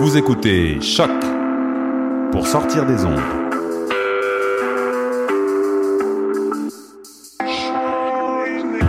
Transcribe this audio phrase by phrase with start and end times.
[0.00, 1.10] Vous écoutez Choc
[2.32, 3.20] pour sortir des ondes.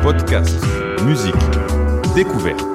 [0.02, 0.56] Podcast,
[1.06, 1.36] musique,
[2.16, 2.66] découverte.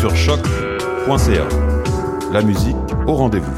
[0.00, 1.46] Sur choc.ca.
[2.32, 2.74] La musique
[3.06, 3.52] au rendez-vous.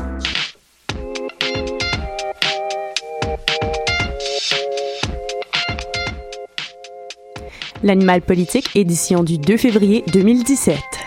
[7.84, 10.99] L'animal politique, édition du 2 février 2017.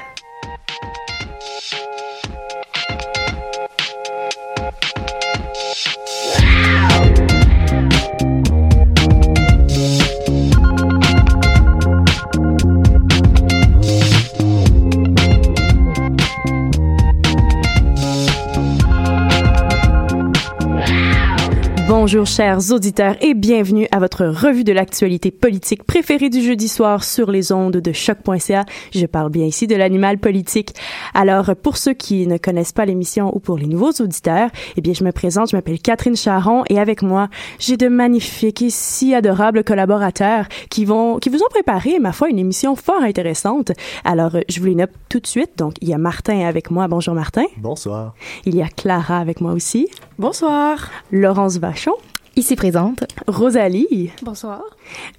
[22.03, 27.02] Bonjour chers auditeurs et bienvenue à votre revue de l'actualité politique préférée du jeudi soir
[27.02, 28.66] sur les ondes de choc.ca.
[28.94, 30.75] Je parle bien ici de l'animal politique.
[31.13, 34.92] Alors pour ceux qui ne connaissent pas l'émission ou pour les nouveaux auditeurs, eh bien
[34.92, 39.16] je me présente, je m'appelle Catherine Charon et avec moi, j'ai de magnifiques et si
[39.16, 43.72] adorables collaborateurs qui vont qui vous ont préparé ma foi une émission fort intéressante.
[44.03, 45.52] Alors je vous les note tout de suite.
[45.56, 46.90] Donc il y a Martin avec moi.
[46.90, 47.46] Bonjour Martin.
[47.56, 48.13] Bonsoir.
[48.46, 49.88] Il y a Clara avec moi aussi.
[50.19, 50.92] Bonsoir.
[51.09, 51.94] Laurence Vachon.
[52.35, 53.03] Ici présente.
[53.27, 54.09] Rosalie.
[54.23, 54.63] Bonsoir.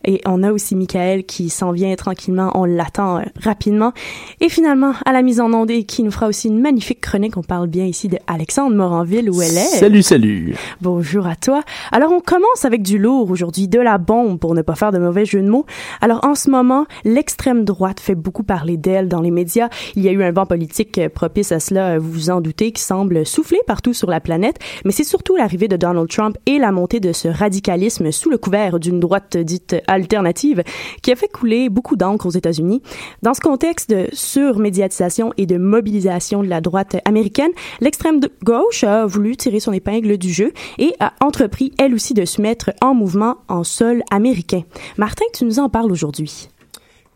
[0.04, 2.50] Et on a aussi Michael qui s'en vient tranquillement.
[2.54, 3.92] On l'attend euh, rapidement.
[4.40, 7.36] Et finalement, à la mise en onde et qui nous fera aussi une magnifique chronique.
[7.36, 9.78] On parle bien ici de Alexandre Moranville où elle est.
[9.78, 10.56] Salut, salut.
[10.80, 11.62] Bonjour à toi.
[11.92, 14.98] Alors, on commence avec du lourd aujourd'hui, de la bombe pour ne pas faire de
[14.98, 15.66] mauvais jeu de mots.
[16.00, 19.68] Alors, en ce moment, l'extrême droite fait beaucoup parler d'elle dans les médias.
[19.94, 22.72] Il y a eu un vent politique euh, propice à cela, vous vous en doutez,
[22.72, 24.56] qui semble souffler partout sur la planète.
[24.84, 28.38] Mais c'est surtout l'arrivée de Donald Trump et la montée de ce radicalisme sous le
[28.38, 30.62] couvert d'une droite dite alternative
[31.02, 32.82] qui a fait couler beaucoup d'encre aux États-Unis.
[33.22, 37.50] Dans ce contexte de surmédiatisation et de mobilisation de la droite américaine,
[37.80, 42.24] l'extrême gauche a voulu tirer son épingle du jeu et a entrepris elle aussi de
[42.24, 44.62] se mettre en mouvement en sol américain.
[44.96, 46.48] Martin, tu nous en parles aujourd'hui.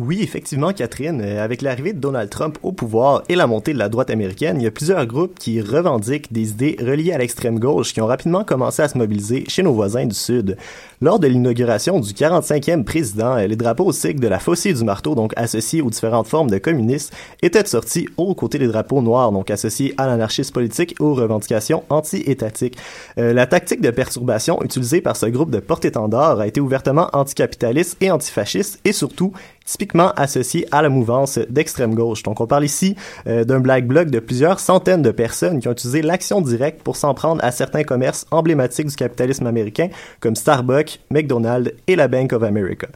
[0.01, 1.21] Oui, effectivement, Catherine.
[1.21, 4.59] Euh, avec l'arrivée de Donald Trump au pouvoir et la montée de la droite américaine,
[4.61, 8.07] il y a plusieurs groupes qui revendiquent des idées reliées à l'extrême gauche qui ont
[8.07, 10.57] rapidement commencé à se mobiliser chez nos voisins du Sud.
[11.01, 15.17] Lors de l'inauguration du 45e président, les drapeaux au sigle de la fossée du marteau,
[15.17, 17.13] donc associés aux différentes formes de communistes,
[17.43, 21.83] étaient sortis aux côtés des drapeaux noirs, donc associés à l'anarchisme politique et aux revendications
[21.89, 22.79] anti-étatiques.
[23.19, 27.97] Euh, la tactique de perturbation utilisée par ce groupe de porte-étendards a été ouvertement anticapitaliste
[28.01, 29.33] et antifasciste et surtout
[29.69, 32.23] typiquement associé à la mouvance d'extrême gauche.
[32.23, 35.73] Donc on parle ici euh, d'un black bloc de plusieurs centaines de personnes qui ont
[35.73, 39.89] utilisé l'action directe pour s'en prendre à certains commerces emblématiques du capitalisme américain
[40.21, 42.89] comme Starbucks, McDonald's et la Bank of America.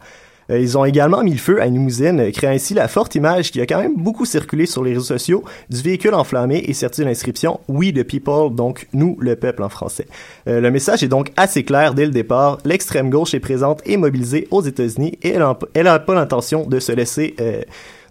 [0.52, 3.50] Euh, ils ont également mis le feu à une limousine, créant ainsi la forte image
[3.50, 7.04] qui a quand même beaucoup circulé sur les réseaux sociaux du véhicule enflammé et serti
[7.04, 10.06] l'inscription We the people, donc nous le peuple en français.
[10.49, 12.58] Euh, le message est donc assez clair dès le départ.
[12.64, 15.34] L'extrême gauche est présente et mobilisée aux États-Unis et
[15.75, 17.62] elle n'a pas l'intention de se laisser euh,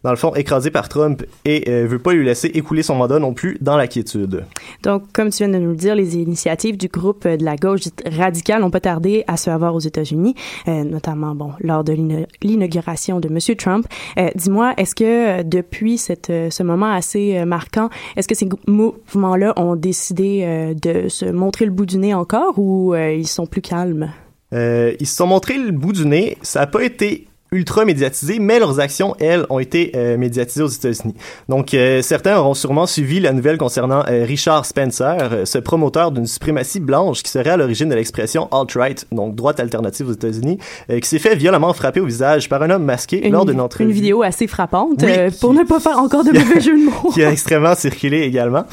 [0.04, 3.20] dans le fond, écrasé par Trump et euh, veut pas lui laisser écouler son mandat
[3.20, 4.46] non plus dans la quiétude.
[4.84, 7.82] Donc, comme tu viens de nous le dire, les initiatives du groupe de la gauche
[8.06, 10.36] radicale n'ont pas tardé à se avoir aux États-Unis,
[10.68, 11.96] euh, notamment, bon, lors de
[12.42, 13.56] l'inauguration de M.
[13.56, 13.86] Trump.
[14.18, 15.04] Euh, Dis-moi, est-ce que
[15.40, 20.74] euh, depuis cette, euh, ce moment assez euh, marquant, est-ce que ces mouvements-là ont décidé
[20.82, 24.12] de se montrer le bout du nez encore ou ils sont plus calmes?
[24.54, 26.38] ils se sont montrés le bout du nez.
[26.42, 30.70] Ça n'a pas été ultra médiatisées, mais leurs actions, elles, ont été euh, médiatisées aux
[30.70, 31.16] États-Unis.
[31.50, 36.28] Donc, euh, certains auront sûrement suivi la nouvelle concernant euh, Richard Spencer, ce promoteur d'une
[36.28, 41.10] suprématie blanche qui serait à l'origine de l'expression alt-right, donc droite alternative aux États-Unis, qui
[41.10, 43.90] s'est fait violemment frapper au visage par un homme masqué une, lors d'une entrevue.
[43.90, 45.12] Une vidéo assez frappante, oui,
[45.42, 47.12] pour ne pas faire encore de mauvais jeux de mots.
[47.14, 48.64] qui a extrêmement circulé également.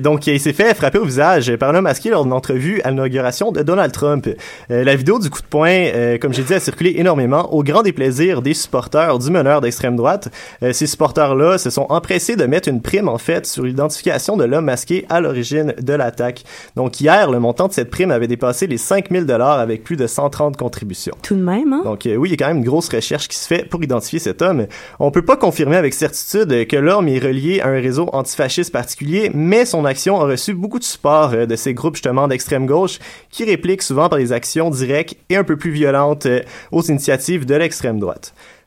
[0.00, 2.90] donc, il s'est fait frapper au visage par un homme masqué lors d'une entrevue à
[2.90, 4.28] l'inauguration de Donald Trump.
[4.68, 7.92] la vidéo du coup de poing, comme j'ai dit, a circulé énormément au grand des
[7.92, 10.28] plaisirs des supporters du meneur d'extrême droite.
[10.62, 14.44] Euh, ces supporters-là se sont empressés de mettre une prime, en fait, sur l'identification de
[14.44, 16.44] l'homme masqué à l'origine de l'attaque.
[16.76, 20.06] Donc, hier, le montant de cette prime avait dépassé les 5000 dollars avec plus de
[20.06, 21.14] 130 contributions.
[21.22, 21.82] Tout de même, hein?
[21.84, 23.82] Donc, euh, oui, il y a quand même une grosse recherche qui se fait pour
[23.82, 24.66] identifier cet homme.
[24.98, 29.30] On peut pas confirmer avec certitude que l'homme est relié à un réseau antifasciste particulier,
[29.34, 32.98] mais son action a reçu beaucoup de support euh, de ces groupes, justement, d'extrême gauche,
[33.30, 36.40] qui répliquent souvent par des actions directes et un peu plus violentes euh,
[36.72, 37.69] aux initiatives de l'extrême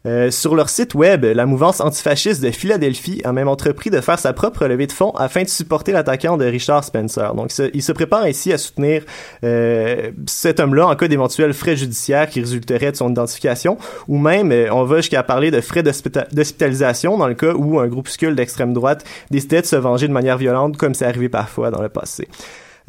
[0.06, 4.20] Euh, sur leur site web, la mouvance antifasciste de Philadelphie a même entrepris de faire
[4.20, 7.34] sa propre levée de fonds afin de supporter l'attaquant de Richard Spencer.
[7.36, 9.04] Donc, il se prépare ainsi à soutenir
[9.46, 13.78] euh, cet homme-là en cas d'éventuels frais judiciaires qui résulteraient de son identification,
[14.10, 17.88] ou même, euh, on va jusqu'à parler de frais d'hospitalisation dans le cas où un
[17.88, 21.82] groupuscule d'extrême droite décidait de se venger de manière violente, comme c'est arrivé parfois dans
[21.82, 22.28] le passé.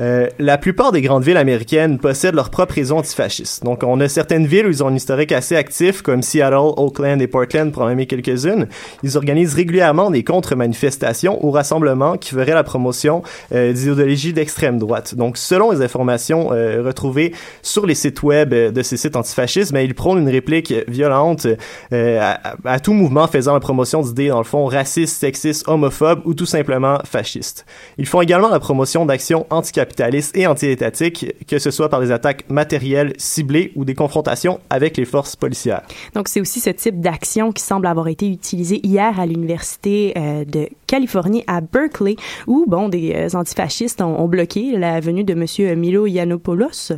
[0.01, 3.65] Euh, la plupart des grandes villes américaines possèdent leur propre réseau antifasciste.
[3.65, 7.21] Donc, on a certaines villes où ils ont un historique assez actif, comme Seattle, Oakland
[7.21, 8.67] et Portland, pour en nommer quelques-unes.
[9.03, 15.15] Ils organisent régulièrement des contre-manifestations ou rassemblements qui feraient la promotion euh, d'idéologies d'extrême droite.
[15.15, 17.33] Donc, selon les informations euh, retrouvées
[17.63, 21.47] sur les sites web de ces sites antifascistes, mais ils prônent une réplique violente
[21.93, 26.47] à, tout mouvement faisant la promotion d'idées, dans le fond, racistes, sexistes, homophobes ou tout
[26.47, 27.65] simplement fascistes.
[27.99, 32.11] Ils font également la promotion d'actions anti capitaliste et anti-étatique, que ce soit par des
[32.11, 35.83] attaques matérielles ciblées ou des confrontations avec les forces policières.
[36.15, 40.45] Donc, c'est aussi ce type d'action qui semble avoir été utilisé hier à l'Université euh,
[40.47, 42.17] de Californie à Berkeley,
[42.47, 45.79] où, bon, des euh, antifascistes ont, ont, bloqué la venue de M.
[45.79, 46.95] Milo Yiannopoulos.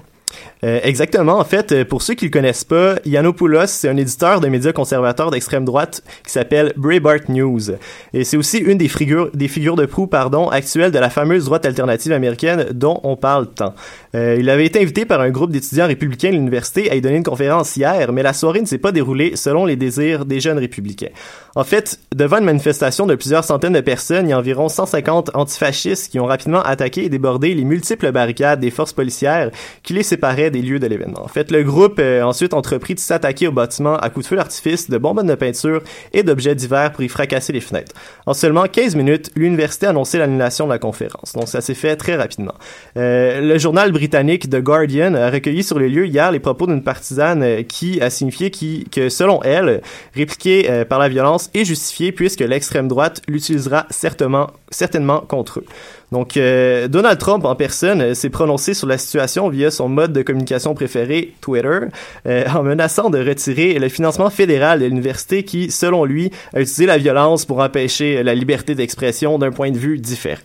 [0.65, 1.39] Euh, exactement.
[1.39, 4.73] En fait, euh, pour ceux qui le connaissent pas, Yiannopoulos, c'est un éditeur de médias
[4.73, 7.73] conservateurs d'extrême droite qui s'appelle Breitbart News.
[8.13, 11.45] Et c'est aussi une des figures, des figures de proue, pardon, actuelles de la fameuse
[11.45, 13.75] droite alternative américaine dont on parle tant.
[14.15, 17.17] Euh, il avait été invité par un groupe d'étudiants républicains de l'université à y donner
[17.17, 20.59] une conférence hier, mais la soirée ne s'est pas déroulée selon les désirs des jeunes
[20.59, 21.11] républicains.
[21.57, 25.31] En fait, devant une manifestation de plusieurs centaines de personnes, il y a environ 150
[25.33, 29.51] antifascistes qui ont rapidement attaqué et débordé les multiples barricades des forces policières
[29.83, 31.25] qui les séparaient des lieux de l'événement.
[31.25, 34.37] En fait, le groupe a ensuite entrepris de s'attaquer au bâtiment à coups de feu
[34.37, 35.81] d'artifice, de bonbonnes de peinture
[36.13, 37.95] et d'objets divers pour y fracasser les fenêtres.
[38.27, 41.33] En seulement 15 minutes, l'université a annoncé l'annulation de la conférence.
[41.33, 42.55] Donc ça s'est fait très rapidement.
[42.99, 46.83] Euh, le journal britannique The Guardian a recueilli sur les lieux hier les propos d'une
[46.83, 49.81] partisane euh, qui a signifié que, selon elle,
[50.15, 55.65] répliqué euh, par la violence est justifié puisque l'extrême droite l'utilisera certainement, certainement contre eux.
[56.13, 60.13] Donc, euh, Donald Trump en personne euh, s'est prononcé sur la situation via son mode
[60.13, 61.81] de communication préféré, Twitter,
[62.27, 66.87] euh, en menaçant de retirer le financement fédéral de l'université qui, selon lui, a utilisé
[66.87, 70.41] la violence pour empêcher la liberté d'expression d'un point de vue différent.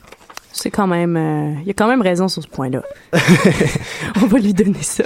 [0.54, 2.82] C'est quand même, il y a quand même raison sur ce point-là.
[4.22, 5.04] On va lui donner ça.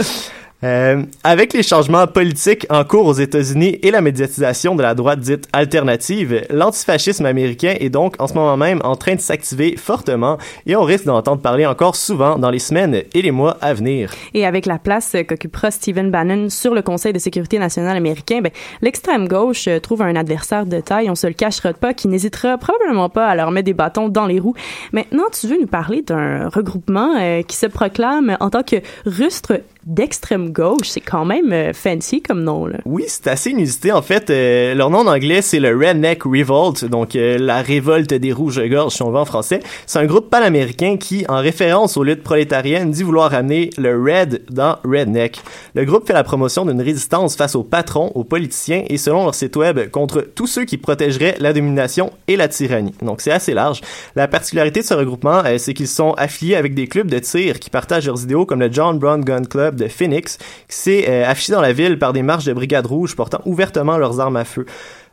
[0.63, 5.19] Euh, avec les changements politiques en cours aux États-Unis et la médiatisation de la droite
[5.19, 10.37] dite alternative, l'antifascisme américain est donc en ce moment même en train de s'activer fortement
[10.65, 14.11] et on risque d'entendre parler encore souvent dans les semaines et les mois à venir.
[14.33, 18.51] Et avec la place qu'occupera Stephen Bannon sur le Conseil de sécurité nationale américain, ben,
[18.81, 23.09] l'extrême gauche trouve un adversaire de taille, on se le cachera pas, qui n'hésitera probablement
[23.09, 24.55] pas à leur mettre des bâtons dans les roues.
[24.93, 29.59] Maintenant, tu veux nous parler d'un regroupement euh, qui se proclame en tant que rustre
[29.85, 30.87] d'extrême gauche.
[30.89, 32.79] C'est quand même euh, fancy comme nom, là.
[32.85, 33.91] Oui, c'est assez inusité.
[33.91, 38.13] En fait, euh, leur nom en anglais, c'est le Redneck Revolt, donc euh, la révolte
[38.13, 39.59] des rouges-gorges, si on veut en français.
[39.85, 44.43] C'est un groupe pan-américain qui, en référence aux luttes prolétariennes, dit vouloir amener le Red
[44.49, 45.41] dans Redneck.
[45.75, 49.35] Le groupe fait la promotion d'une résistance face aux patrons, aux politiciens et, selon leur
[49.35, 52.95] site web, contre tous ceux qui protégeraient la domination et la tyrannie.
[53.01, 53.81] Donc, c'est assez large.
[54.15, 57.69] La particularité de ce regroupement, c'est qu'ils sont affiliés avec des clubs de tir qui
[57.69, 61.53] partagent leurs idéaux, comme le John Brown Gun Club de Phoenix, qui s'est euh, affiché
[61.53, 64.65] dans la ville par des marches de brigades rouges portant ouvertement leurs armes à feu.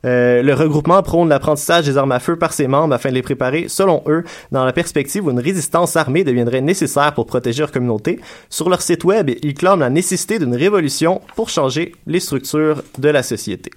[0.04, 3.22] Euh, le regroupement prône l'apprentissage des armes à feu par ses membres afin de les
[3.22, 7.72] préparer, selon eux, dans la perspective où une résistance armée deviendrait nécessaire pour protéger leur
[7.72, 8.20] communauté.
[8.50, 13.08] Sur leur site web, ils clament la nécessité d'une révolution pour changer les structures de
[13.08, 13.70] la société.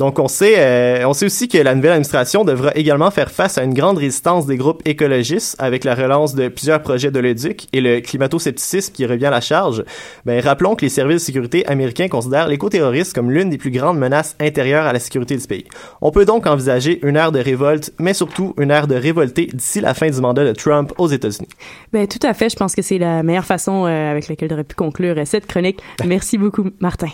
[0.00, 3.58] Donc on sait, euh, on sait aussi que la nouvelle administration devra également faire face
[3.58, 7.66] à une grande résistance des groupes écologistes avec la relance de plusieurs projets de l'éduc
[7.74, 9.84] et le climato-scepticisme qui revient à la charge.
[10.24, 13.98] Ben, rappelons que les services de sécurité américains considèrent l'écoterrorisme comme l'une des plus grandes
[13.98, 15.66] menaces intérieures à la sécurité du pays.
[16.00, 19.82] On peut donc envisager une ère de révolte, mais surtout une ère de révolté d'ici
[19.82, 21.48] la fin du mandat de Trump aux États-Unis.
[21.92, 24.64] Ben tout à fait, je pense que c'est la meilleure façon euh, avec laquelle j'aurais
[24.64, 25.82] pu conclure euh, cette chronique.
[26.06, 27.08] Merci beaucoup, Martin.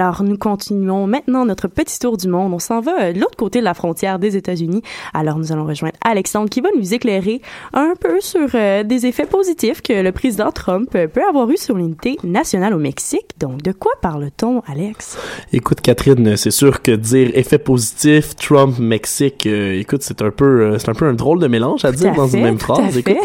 [0.00, 2.54] Alors, nous continuons maintenant notre petit tour du monde.
[2.54, 4.80] On s'en va euh, de l'autre côté de la frontière des États-Unis.
[5.12, 7.42] Alors, nous allons rejoindre Alexandre qui va nous éclairer
[7.74, 11.58] un peu sur euh, des effets positifs que le président Trump euh, peut avoir eu
[11.58, 13.26] sur l'unité nationale au Mexique.
[13.38, 15.18] Donc, de quoi parle-t-on, Alex?
[15.52, 20.88] Écoute, Catherine, c'est sûr que dire effet positif, Trump, Mexique, écoute, c'est un peu, c'est
[20.88, 22.96] un peu un drôle de mélange à dire dans une même phrase.
[22.96, 23.18] Écoute.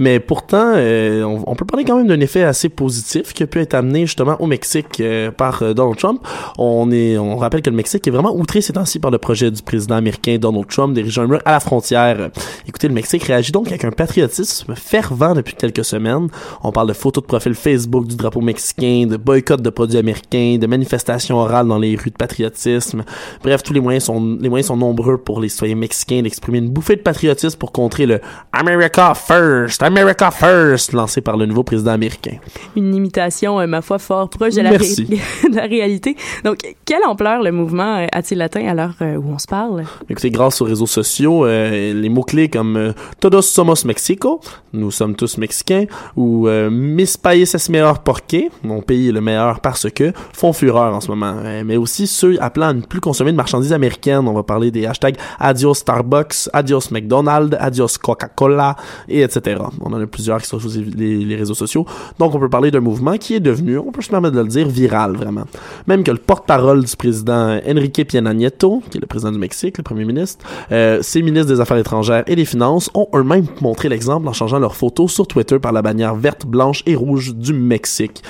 [0.00, 3.60] Mais pourtant, on, on, peut parler quand même d'un effet assez positif qui a pu
[3.60, 5.00] être amené justement au Mexique
[5.36, 6.15] par Donald Trump
[6.58, 9.50] on est, on rappelle que le Mexique est vraiment outré ces temps-ci par le projet
[9.50, 12.30] du président américain Donald Trump d'ériger un mur à la frontière.
[12.68, 16.28] Écoutez, le Mexique réagit donc avec un patriotisme fervent depuis quelques semaines.
[16.62, 20.58] On parle de photos de profil Facebook du drapeau mexicain, de boycott de produits américains,
[20.60, 23.04] de manifestations orales dans les rues de patriotisme.
[23.42, 26.68] Bref, tous les moyens sont, les moyens sont nombreux pour les citoyens mexicains d'exprimer une
[26.68, 28.20] bouffée de patriotisme pour contrer le
[28.52, 32.36] America First, America First lancé par le nouveau président américain.
[32.74, 36.05] Une imitation, euh, ma foi, fort proche de la, de la réalité
[36.44, 39.84] donc, quelle ampleur le mouvement euh, a-t-il atteint à l'heure euh, où on se parle?
[40.08, 44.40] Écoutez, grâce aux réseaux sociaux, euh, les mots-clés comme Todos somos Mexico,
[44.72, 45.86] nous sommes tous mexicains,
[46.16, 50.94] ou Mis país es mejor porque, mon pays est le meilleur parce que, font fureur
[50.94, 51.34] en ce moment.
[51.64, 54.28] mais aussi ceux appelant à ne plus consommer de marchandises américaines.
[54.28, 58.76] On va parler des hashtags Adios Starbucks, Adios McDonald's, Adios Coca-Cola,
[59.08, 59.62] et etc.
[59.80, 61.86] On en a plusieurs qui sont sur les réseaux sociaux.
[62.18, 64.48] Donc, on peut parler d'un mouvement qui est devenu, on peut se permettre de le
[64.48, 65.44] dire, viral, vraiment
[65.86, 69.78] même que le porte-parole du président Enrique Piena Nieto, qui est le président du Mexique,
[69.78, 73.88] le premier ministre, euh, ses ministres des Affaires étrangères et des Finances ont eux-mêmes montré
[73.88, 77.52] l'exemple en changeant leurs photos sur Twitter par la bannière verte, blanche et rouge du
[77.52, 78.22] Mexique.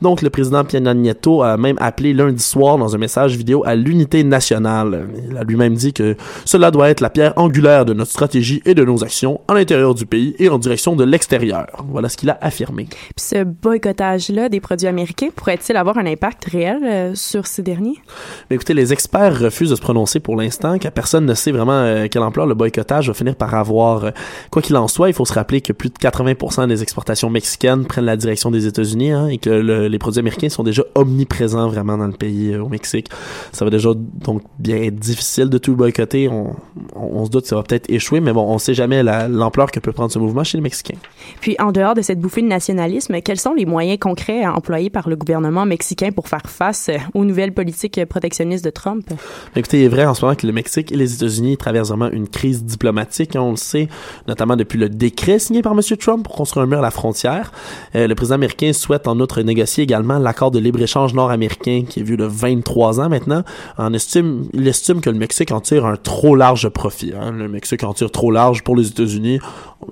[0.00, 3.74] Donc, le président Piena Nieto a même appelé lundi soir dans un message vidéo à
[3.74, 5.06] l'unité nationale.
[5.30, 8.74] Il a lui-même dit que cela doit être la pierre angulaire de notre stratégie et
[8.74, 11.66] de nos actions à l'intérieur du pays et en direction de l'extérieur.
[11.88, 12.88] Voilà ce qu'il a affirmé.
[12.90, 18.00] Puis ce boycottage-là des produits américains pourrait-il avoir un impact réel euh, sur ces derniers?
[18.48, 21.72] Mais écoutez, les experts refusent de se prononcer pour l'instant, car personne ne sait vraiment
[21.72, 24.04] euh, quelle ampleur le boycottage va finir par avoir.
[24.04, 24.10] Euh,
[24.50, 27.86] quoi qu'il en soit, il faut se rappeler que plus de 80% des exportations mexicaines
[27.86, 31.98] prennent la direction des États-Unis hein, et que les produits américains sont déjà omniprésents vraiment
[31.98, 33.08] dans le pays, au Mexique.
[33.52, 36.28] Ça va déjà donc bien être difficile de tout boycotter.
[36.28, 36.56] On,
[36.94, 39.80] on, se doute que ça va peut-être échouer, mais bon, on sait jamais l'ampleur que
[39.80, 40.98] peut prendre ce mouvement chez les Mexicains.
[41.40, 45.08] Puis, en dehors de cette bouffée de nationalisme, quels sont les moyens concrets employés par
[45.08, 49.08] le gouvernement mexicain pour faire face aux nouvelles politiques protectionnistes de Trump?
[49.56, 52.10] Écoutez, il est vrai en ce moment que le Mexique et les États-Unis traversent vraiment
[52.10, 53.88] une crise diplomatique, hein, on le sait,
[54.28, 55.80] notamment depuis le décret signé par M.
[55.98, 57.52] Trump pour construire un mur à la frontière.
[57.94, 62.02] Euh, le président américain souhaite en outre négocier également l'accord de libre-échange nord-américain qui est
[62.02, 63.42] vu de 23 ans maintenant.
[63.78, 67.12] En estime, il estime que le Mexique en tire un trop large profit.
[67.18, 67.32] Hein.
[67.32, 69.40] Le Mexique en tire trop large pour les États-Unis.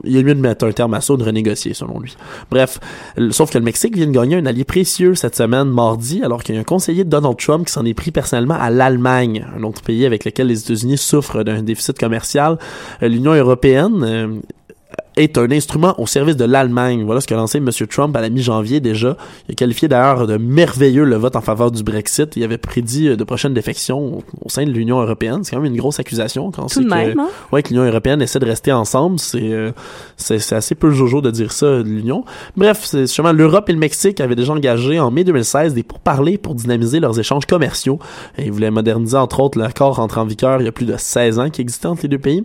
[0.04, 2.16] Il est mieux de mettre un terme à ça ou de renégocier, selon lui.
[2.50, 2.78] Bref,
[3.30, 6.54] sauf que le Mexique vient de gagner un allié précieux cette semaine, mardi, alors qu'il
[6.54, 9.62] y a un conseiller de Donald Trump qui s'en est pris personnellement à l'Allemagne, un
[9.62, 12.58] autre pays avec lequel les États-Unis souffrent d'un déficit commercial.
[13.02, 14.28] Euh, L'Union européenne euh,
[15.16, 17.04] est un instrument au service de l'Allemagne.
[17.04, 17.68] Voilà ce qu'a lancé M.
[17.88, 19.16] Trump à la mi-janvier déjà.
[19.48, 22.36] Il a qualifié d'ailleurs de merveilleux le vote en faveur du Brexit.
[22.36, 25.40] Il avait prédit euh, de prochaines défections au, sein de l'Union européenne.
[25.42, 27.28] C'est quand même une grosse accusation quand c'est que, hein?
[27.52, 29.18] ouais, que l'Union européenne essaie de rester ensemble.
[29.18, 29.72] C'est euh,
[30.16, 32.24] c'est assez peu jojo de dire ça de l'Union.
[32.56, 36.38] Bref, c'est justement l'Europe et le Mexique avaient déjà engagé en mai 2016 des pourparlers
[36.38, 37.98] pour dynamiser leurs échanges commerciaux.
[38.38, 40.94] Et ils voulaient moderniser entre autres l'accord entré en vigueur il y a plus de
[40.96, 42.44] 16 ans qui existait entre les deux pays.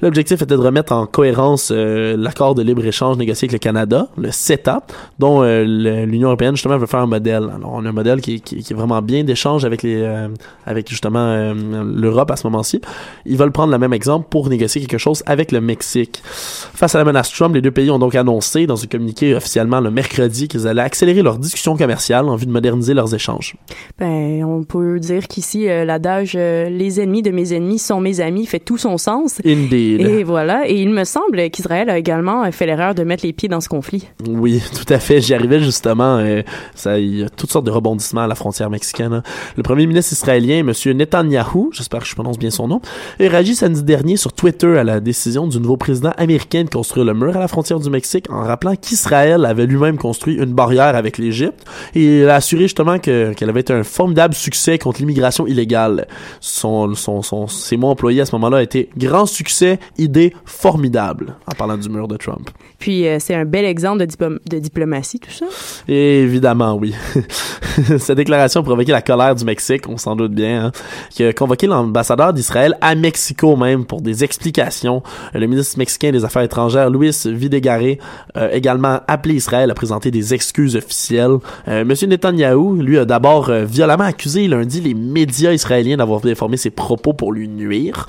[0.00, 4.30] L'objectif était de remettre en cohérence euh, l'accord de libre-échange négocié avec le Canada, le
[4.30, 4.82] CETA,
[5.18, 5.64] dont euh,
[6.06, 7.44] l'Union européenne justement veut faire un modèle.
[7.56, 10.28] Alors on a un modèle qui, qui- qui est vraiment bien d'échange avec les euh,
[10.66, 11.54] avec justement euh,
[11.94, 12.80] l'Europe à ce moment-ci.
[13.26, 16.20] Ils veulent prendre le même exemple pour négocier quelque chose avec le Mexique.
[16.24, 19.80] Face à la menace Trump, les deux pays ont donc annoncé dans un communiqué officiellement
[19.80, 23.56] le mercredi qu'ils allaient accélérer leurs discussions commerciales en vue de moderniser leurs échanges.
[23.98, 28.20] Ben, on peut dire qu'ici, euh, l'adage euh, les ennemis de mes ennemis sont mes
[28.20, 29.40] amis fait tout son sens.
[29.44, 30.00] Indeed.
[30.00, 30.68] Et voilà.
[30.68, 33.68] Et il me semble qu'Israël a également fait l'erreur de mettre les pieds dans ce
[33.68, 34.08] conflit.
[34.28, 35.20] Oui, tout à fait.
[35.20, 36.16] J'y arrivais justement.
[36.18, 36.42] euh,
[36.74, 39.12] ça, il y a toutes sortes de rebondissements à la frontière mexicaine.
[39.12, 39.22] hein.
[39.56, 40.72] Le premier ministre israélien, M.
[40.96, 42.80] Netanyahu, j'espère que je prononce bien son nom,
[43.20, 47.04] a réagi samedi dernier sur Twitter à la décision du nouveau président américain de construire
[47.06, 50.96] le mur à la frontière du Mexique en rappelant qu'Israël avait lui-même construit une barrière
[50.96, 55.00] avec l'Égypte et il a assuré justement que qu'elle avait été un formidable succès contre
[55.00, 56.06] l'immigration illégale.
[56.40, 61.52] Son, son, son, ses mots employés à ce moment-là étaient grand succès, idée formidable en
[61.54, 62.50] parlant du mur de Trump.
[62.78, 65.46] Puis, euh, c'est un bel exemple de, diplom- de diplomatie, tout ça.
[65.92, 66.94] Évidemment, oui.
[67.98, 70.72] Cette déclaration a provoqué la colère du Mexique, on s'en doute bien, hein,
[71.10, 75.02] qui a convoqué l'ambassadeur d'Israël à Mexico même pour des explications.
[75.34, 77.98] Euh, Le ministre mexicain des Affaires étrangères, Luis Videgaray,
[78.34, 81.36] a également appelé Israël à présenter des excuses officielles.
[81.68, 86.56] Euh, Monsieur Netanyahou, lui, a d'abord euh, violemment accusé lundi les médias israéliens d'avoir déformé
[86.56, 88.06] ses propos pour lui nuire.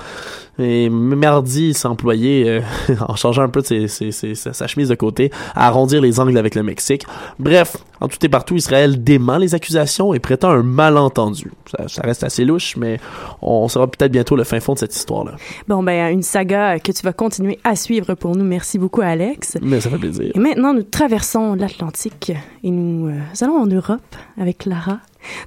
[0.58, 2.60] Et mardi, il employé, euh,
[3.08, 6.20] en changeant un peu de ses- ses- ses- sa, chemise de côté, à arrondir les
[6.20, 7.04] angles avec le Mexique.
[7.38, 11.50] Bref, en tout et partout, Israël dément les accusations et prétend un malentendu.
[11.76, 13.00] Ça, ça reste assez louche, mais
[13.42, 15.32] on saura peut-être bientôt le fin fond de cette histoire-là.
[15.68, 18.44] Bon, ben, une saga que tu vas continuer à suivre pour nous.
[18.44, 19.58] Merci beaucoup, Alex.
[19.62, 20.30] Mais ça fait plaisir.
[20.34, 22.32] Et maintenant, nous traversons l'Atlantique
[22.62, 24.00] et nous euh, allons en Europe
[24.40, 24.98] avec Clara.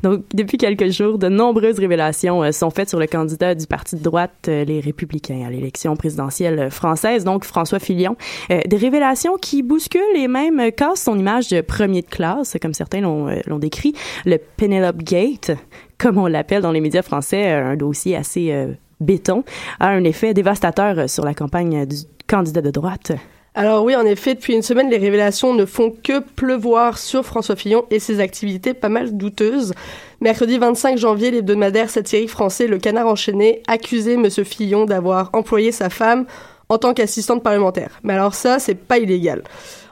[0.03, 3.95] Donc, depuis quelques jours, de nombreuses révélations euh, sont faites sur le candidat du parti
[3.95, 8.15] de droite, euh, les Républicains, à l'élection présidentielle française, donc François Fillon.
[8.51, 12.57] Euh, des révélations qui bousculent et même euh, cassent son image de premier de classe,
[12.61, 13.93] comme certains l'ont euh, décrit,
[14.25, 15.51] le Penelope Gate,
[15.97, 19.43] comme on l'appelle dans les médias français, euh, un dossier assez euh, béton,
[19.79, 23.13] a un effet dévastateur euh, sur la campagne du candidat de droite.
[23.59, 27.55] Alors oui, en effet, depuis une semaine, les révélations ne font que pleuvoir sur François
[27.55, 29.73] Fillon et ses activités pas mal douteuses.
[30.21, 34.29] Mercredi 25 janvier, l'hebdomadaire satirique français Le Canard enchaîné accusait M.
[34.29, 36.27] Fillon d'avoir employé sa femme
[36.69, 37.99] en tant qu'assistante parlementaire.
[38.03, 39.43] Mais alors ça, c'est pas illégal.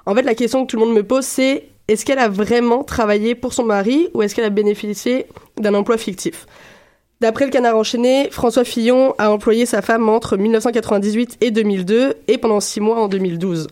[0.06, 2.84] En fait, la question que tout le monde me pose, c'est est-ce qu'elle a vraiment
[2.84, 5.26] travaillé pour son mari ou est-ce qu'elle a bénéficié
[5.58, 6.46] d'un emploi fictif?
[7.26, 12.38] D'après le canard enchaîné, François Fillon a employé sa femme entre 1998 et 2002 et
[12.38, 13.66] pendant six mois en 2012.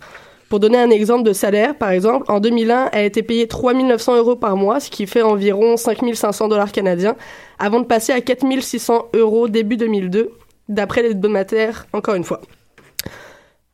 [0.50, 3.76] Pour donner un exemple de salaire, par exemple, en 2001, elle a été payée 3
[3.76, 7.16] 900 euros par mois, ce qui fait environ 5 500 dollars canadiens,
[7.60, 10.32] avant de passer à 4 600 euros début 2002,
[10.68, 12.42] d'après l'hebdomadaire, encore une fois.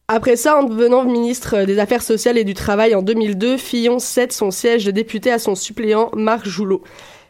[0.09, 4.33] Après ça, en devenant ministre des Affaires sociales et du Travail en 2002, Fillon cède
[4.33, 6.83] son siège de député à son suppléant Marc Joulot.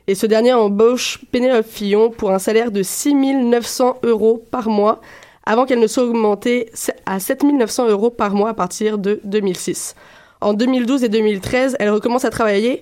[0.10, 5.02] Et ce dernier embauche Pénélope Fillon pour un salaire de 6 900 euros par mois,
[5.46, 6.72] avant qu'elle ne soit augmentée
[7.06, 9.94] à 7 900 euros par mois à partir de 2006.
[10.42, 12.82] En 2012 et 2013, elle recommence à travailler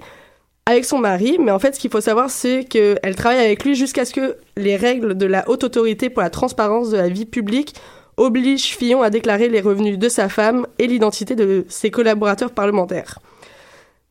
[0.66, 3.76] avec son mari, mais en fait, ce qu'il faut savoir, c'est qu'elle travaille avec lui
[3.76, 7.26] jusqu'à ce que les règles de la Haute Autorité pour la transparence de la vie
[7.26, 7.76] publique
[8.16, 13.20] obligent Fillon à déclarer les revenus de sa femme et l'identité de ses collaborateurs parlementaires.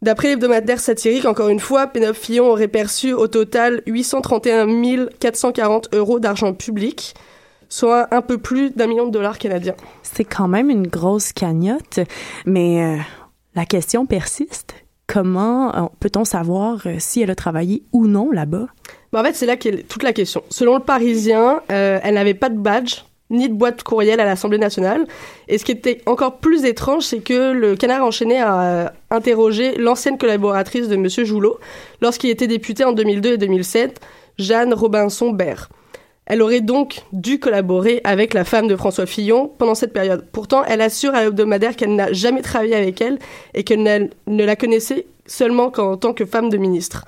[0.06, 6.20] D'après l'hebdomadaire satirique, encore une fois, Pénélope Fillon aurait perçu au total 831 440 euros
[6.20, 7.16] d'argent public,
[7.68, 9.74] soit un peu plus d'un million de dollars canadiens.
[10.04, 11.98] C'est quand même une grosse cagnotte,
[12.44, 12.98] mais euh,
[13.56, 14.76] la question persiste.
[15.08, 18.68] Comment euh, peut-on savoir euh, si elle a travaillé ou non là-bas?
[19.12, 20.44] Ben, en fait, c'est là qu'est toute la question.
[20.50, 24.58] Selon le Parisien, euh, elle n'avait pas de badge ni de boîte courriel à l'Assemblée
[24.58, 25.06] nationale.
[25.48, 30.18] Et ce qui était encore plus étrange, c'est que le canard enchaîné a interrogé l'ancienne
[30.18, 31.08] collaboratrice de M.
[31.08, 31.58] Joulot
[32.00, 34.00] lorsqu'il était député en 2002 et 2007,
[34.38, 35.68] Jeanne Robinson-Bert.
[36.26, 40.26] Elle aurait donc dû collaborer avec la femme de François Fillon pendant cette période.
[40.32, 43.18] Pourtant, elle assure à l'hebdomadaire qu'elle n'a jamais travaillé avec elle
[43.54, 47.04] et qu'elle ne la connaissait seulement qu'en tant que femme de ministre.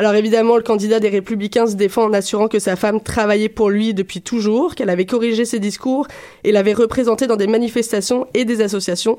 [0.00, 3.68] Alors évidemment, le candidat des Républicains se défend en assurant que sa femme travaillait pour
[3.68, 6.08] lui depuis toujours, qu'elle avait corrigé ses discours
[6.42, 9.18] et l'avait représenté dans des manifestations et des associations.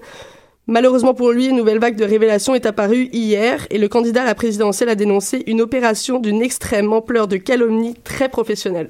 [0.65, 4.25] Malheureusement pour lui, une nouvelle vague de révélations est apparue hier et le candidat à
[4.25, 8.89] la présidentielle a dénoncé une opération d'une extrême ampleur de calomnie très professionnelle.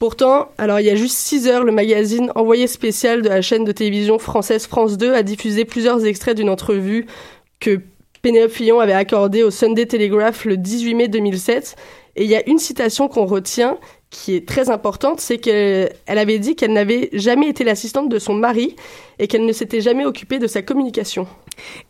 [0.00, 3.62] Pourtant, alors il y a juste 6 heures, le magazine Envoyé spécial de la chaîne
[3.62, 7.06] de télévision française France 2 a diffusé plusieurs extraits d'une entrevue
[7.60, 7.82] que
[8.22, 11.76] Pénélope Fillon avait accordée au Sunday Telegraph le 18 mai 2007.
[12.16, 13.78] Et il y a une citation qu'on retient
[14.10, 18.34] qui est très importante, c'est qu'elle avait dit qu'elle n'avait jamais été l'assistante de son
[18.34, 18.74] mari
[19.18, 21.26] et qu'elle ne s'était jamais occupée de sa communication.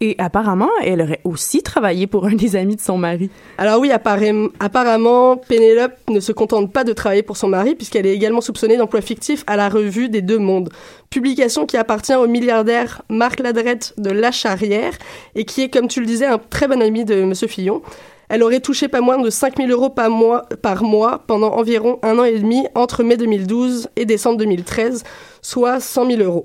[0.01, 3.31] Et apparemment, elle aurait aussi travaillé pour un des amis de son mari.
[3.59, 8.15] Alors oui, apparemment, Pénélope ne se contente pas de travailler pour son mari puisqu'elle est
[8.15, 10.71] également soupçonnée d'emploi fictif à la revue des Deux Mondes,
[11.11, 14.93] publication qui appartient au milliardaire Marc Ladrette de La Charrière
[15.35, 17.83] et qui est, comme tu le disais, un très bon ami de Monsieur Fillon.
[18.29, 22.19] Elle aurait touché pas moins de 5000 euros par mois, par mois pendant environ un
[22.19, 25.03] an et demi entre mai 2012 et décembre 2013,
[25.41, 26.45] soit 100 000 euros.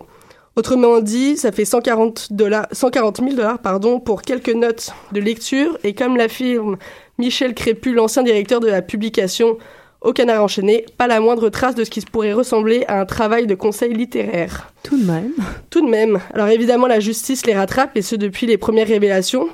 [0.55, 5.79] Autrement dit, ça fait 140, dollars, 140 000 dollars pardon, pour quelques notes de lecture,
[5.83, 6.77] et comme l'affirme
[7.17, 9.57] Michel Crépu, l'ancien directeur de la publication
[10.01, 13.47] au Canard enchaîné, pas la moindre trace de ce qui pourrait ressembler à un travail
[13.47, 14.71] de conseil littéraire.
[14.83, 15.33] Tout de même.
[15.71, 16.19] Tout de même.
[16.33, 19.47] Alors évidemment, la justice les rattrape, et ce depuis les premières révélations.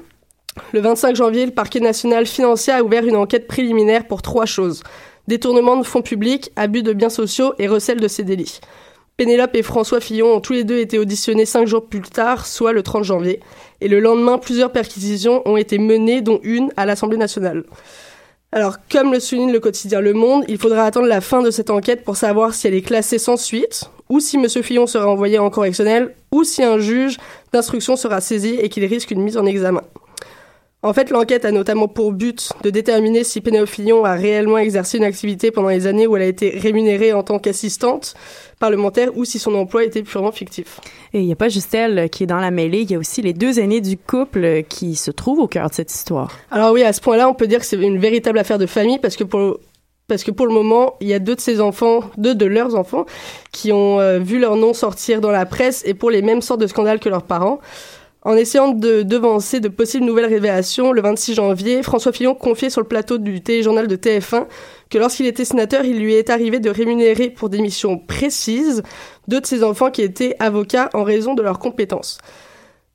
[0.73, 4.83] Le 25 janvier, le parquet national financier a ouvert une enquête préliminaire pour trois choses.
[5.29, 8.59] Détournement de fonds publics, abus de biens sociaux et recel de ces délits.
[9.19, 12.71] Pénélope et François Fillon ont tous les deux été auditionnés cinq jours plus tard, soit
[12.71, 13.41] le 30 janvier.
[13.81, 17.65] Et le lendemain, plusieurs perquisitions ont été menées, dont une à l'Assemblée nationale.
[18.53, 21.69] Alors, comme le souligne le quotidien Le Monde, il faudra attendre la fin de cette
[21.69, 24.47] enquête pour savoir si elle est classée sans suite, ou si M.
[24.47, 27.17] Fillon sera envoyé en correctionnel, ou si un juge
[27.51, 29.81] d'instruction sera saisi et qu'il risque une mise en examen.
[30.81, 34.97] En fait, l'enquête a notamment pour but de déterminer si Pénélope Fillon a réellement exercé
[34.97, 38.13] une activité pendant les années où elle a été rémunérée en tant qu'assistante
[38.59, 40.79] parlementaire ou si son emploi était purement fictif.
[41.13, 42.97] Et il n'y a pas juste elle qui est dans la mêlée, il y a
[42.97, 46.31] aussi les deux aînés du couple qui se trouvent au cœur de cette histoire.
[46.49, 48.99] Alors oui, à ce point-là, on peut dire que c'est une véritable affaire de famille
[48.99, 49.59] parce que pour
[50.07, 52.73] parce que pour le moment, il y a deux de ses enfants, deux de leurs
[52.73, 53.05] enfants,
[53.51, 56.61] qui ont euh, vu leur nom sortir dans la presse et pour les mêmes sortes
[56.61, 57.59] de scandales que leurs parents.
[58.29, 62.79] En essayant de devancer de possibles nouvelles révélations, le 26 janvier, François Fillon confiait sur
[62.79, 64.45] le plateau du téléjournal de TF1
[64.91, 68.83] que lorsqu'il était sénateur, il lui est arrivé de rémunérer pour des missions précises
[69.27, 72.19] deux de ses enfants qui étaient avocats en raison de leurs compétences.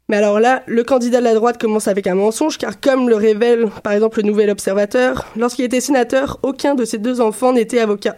[0.08, 3.16] Mais alors là, le candidat de la droite commence avec un mensonge, car comme le
[3.16, 7.80] révèle par exemple le Nouvel Observateur, lorsqu'il était sénateur, aucun de ses deux enfants n'était
[7.80, 8.14] avocat.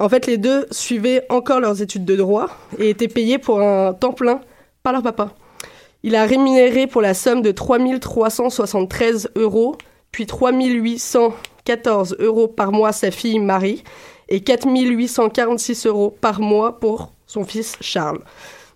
[0.00, 3.94] En fait, les deux suivaient encore leurs études de droit et étaient payés pour un
[3.94, 4.42] temps plein
[4.82, 5.34] par leur papa.
[6.04, 9.76] Il a rémunéré pour la somme de 3 373 euros,
[10.12, 13.82] puis 3 814 euros par mois sa fille Marie
[14.28, 18.20] et 4 846 euros par mois pour son fils Charles.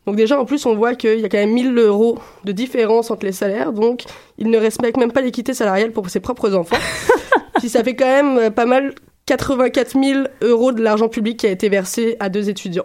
[0.05, 3.11] Donc déjà, en plus, on voit qu'il y a quand même 1000 euros de différence
[3.13, 4.03] entre les salaires, donc
[4.37, 6.77] il ne respecte même pas l'équité salariale pour ses propres enfants.
[7.61, 8.95] Puis ça fait quand même pas mal
[9.37, 12.85] 84 000 euros de l'argent public qui a été versé à deux étudiants.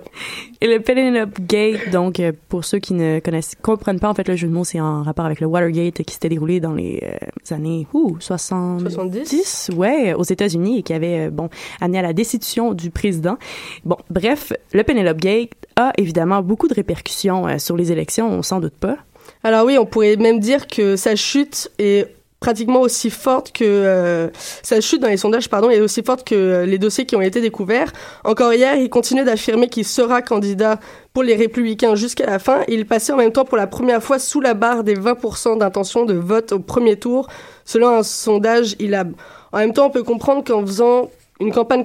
[0.61, 4.29] Et le Penelope Gate, donc euh, pour ceux qui ne connaissent, comprennent pas en fait
[4.29, 7.03] le jeu de mots, c'est en rapport avec le Watergate qui s'était déroulé dans les
[7.03, 11.49] euh, années ouh, 60, 70, ouais, aux États-Unis et qui avait euh, bon
[11.81, 13.37] amené à la destitution du président.
[13.83, 18.61] Bon, bref, le Penelope Gate a évidemment beaucoup de répercussions sur les élections, on s'en
[18.61, 18.97] doute pas.
[19.43, 22.07] Alors oui, on pourrait même dire que sa chute est
[22.39, 24.29] pratiquement aussi forte que euh,
[24.61, 27.41] sa chute dans les sondages pardon est aussi forte que les dossiers qui ont été
[27.41, 27.91] découverts.
[28.23, 30.79] Encore hier, il continue d'affirmer qu'il sera candidat
[31.13, 32.61] pour les républicains jusqu'à la fin.
[32.67, 36.05] Il passait en même temps pour la première fois sous la barre des 20% d'intention
[36.05, 37.27] de vote au premier tour.
[37.65, 39.05] Selon un sondage, il a
[39.51, 41.83] en même temps on peut comprendre qu'en faisant une campagne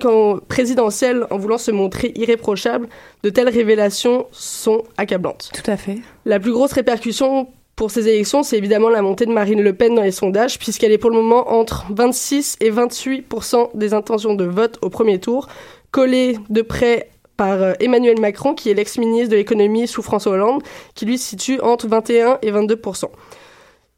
[0.48, 2.88] présidentielle en voulant se montrer irréprochable,
[3.22, 5.50] de telles révélations sont accablantes.
[5.52, 5.98] Tout à fait.
[6.24, 9.94] La plus grosse répercussion pour ces élections, c'est évidemment la montée de Marine Le Pen
[9.94, 14.44] dans les sondages, puisqu'elle est pour le moment entre 26 et 28% des intentions de
[14.44, 15.48] vote au premier tour,
[15.90, 20.62] collée de près par euh, Emmanuel Macron, qui est l'ex-ministre de l'économie sous François Hollande,
[20.94, 23.06] qui lui situe entre 21 et 22%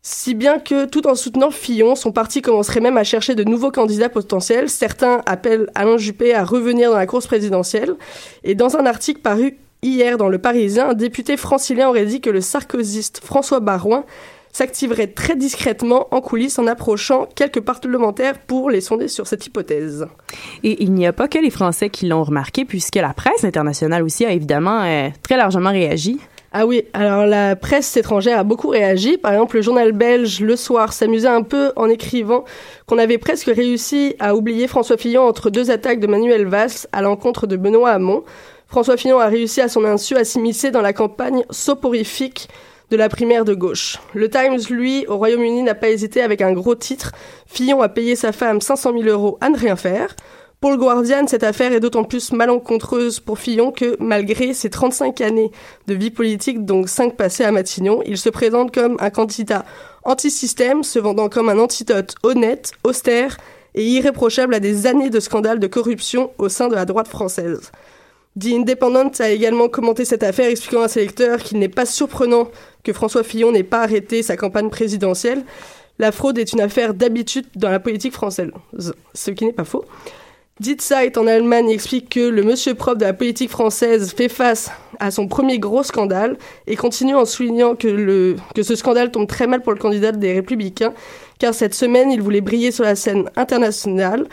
[0.07, 3.71] si bien que, tout en soutenant Fillon, son parti commencerait même à chercher de nouveaux
[3.71, 4.69] candidats potentiels.
[4.69, 7.95] Certains appellent Alain Juppé à revenir dans la course présidentielle.
[8.45, 12.31] Et dans un article paru Hier, dans Le Parisien, un député francilien aurait dit que
[12.31, 14.05] le sarkozyste François Barouin
[14.51, 20.07] s'activerait très discrètement en coulisses en approchant quelques parlementaires pour les sonder sur cette hypothèse.
[20.63, 24.03] Et il n'y a pas que les Français qui l'ont remarqué, puisque la presse internationale
[24.03, 26.19] aussi a évidemment euh, très largement réagi.
[26.57, 29.19] Ah oui, alors la presse étrangère a beaucoup réagi.
[29.19, 32.45] Par exemple, le journal belge Le Soir s'amusait un peu en écrivant
[32.87, 37.03] qu'on avait presque réussi à oublier François Fillon entre deux attaques de Manuel Valls à
[37.03, 38.23] l'encontre de Benoît Hamon.
[38.67, 42.49] François Fillon a réussi à son insu à s'immiscer dans la campagne soporifique
[42.91, 43.99] de la primaire de gauche.
[44.15, 47.13] Le Times, lui, au Royaume-Uni, n'a pas hésité avec un gros titre.
[47.47, 50.15] Fillon a payé sa femme 500 000 euros à ne rien faire.
[50.61, 55.21] Pour le Guardian, cette affaire est d'autant plus malencontreuse pour Fillon que, malgré ses 35
[55.21, 55.51] années
[55.87, 59.67] de vie politique, donc 5 passées à Matignon, il se présente comme un candidat
[60.05, 63.37] anti-système, se vendant comme un antidote honnête, austère
[63.75, 67.71] et irréprochable à des années de scandales de corruption au sein de la droite française.
[68.39, 72.49] The Independent a également commenté cette affaire, expliquant à ses lecteurs qu'il n'est pas surprenant
[72.83, 75.45] que François Fillon n'ait pas arrêté sa campagne présidentielle.
[76.01, 78.51] La fraude est une affaire d'habitude dans la politique française,
[79.15, 79.85] ce qui n'est pas faux.
[80.61, 84.71] Die Zeit en Allemagne explique que le monsieur propre de la politique française fait face
[85.01, 86.37] à son premier gros scandale
[86.69, 90.13] et continue en soulignant que, le, que ce scandale tombe très mal pour le candidat
[90.13, 90.95] des Républicains,
[91.41, 94.27] car cette semaine, il voulait briller sur la scène internationale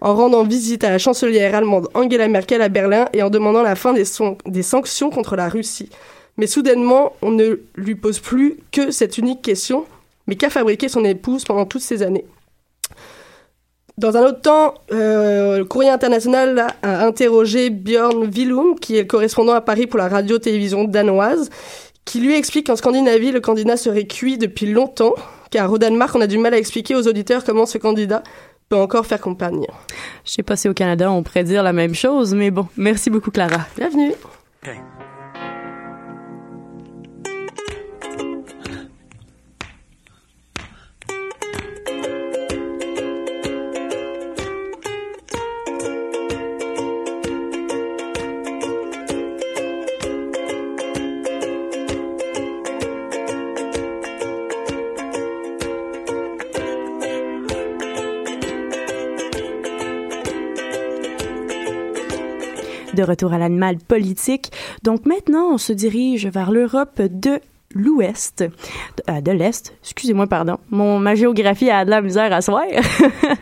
[0.00, 3.74] en rendant visite à la chancelière allemande Angela Merkel à Berlin et en demandant la
[3.74, 5.88] fin des, sanctions contre la Russie.
[6.36, 9.86] Mais soudainement, on ne lui pose plus que cette unique question,
[10.26, 12.26] mais qu'a fabriqué son épouse pendant toutes ces années?
[13.96, 19.06] Dans un autre temps, euh, le courrier international a interrogé Björn Willum, qui est le
[19.06, 21.48] correspondant à Paris pour la radio-télévision danoise,
[22.04, 25.14] qui lui explique qu'en Scandinavie, le candidat serait cuit depuis longtemps,
[25.50, 28.22] car au Danemark, on a du mal à expliquer aux auditeurs comment ce candidat
[28.68, 29.66] peut encore faire campagne.
[30.24, 33.10] Je sais pas si au Canada on pourrait dire la même chose, mais bon, merci
[33.10, 33.66] beaucoup Clara.
[33.76, 34.12] Bienvenue.
[62.96, 64.50] De retour à l'animal politique.
[64.82, 67.40] Donc maintenant, on se dirige vers l'Europe de
[67.76, 68.44] l'ouest,
[69.08, 70.56] euh, de l'est, excusez-moi, pardon.
[70.70, 72.64] Mon, ma géographie a de la misère à soir.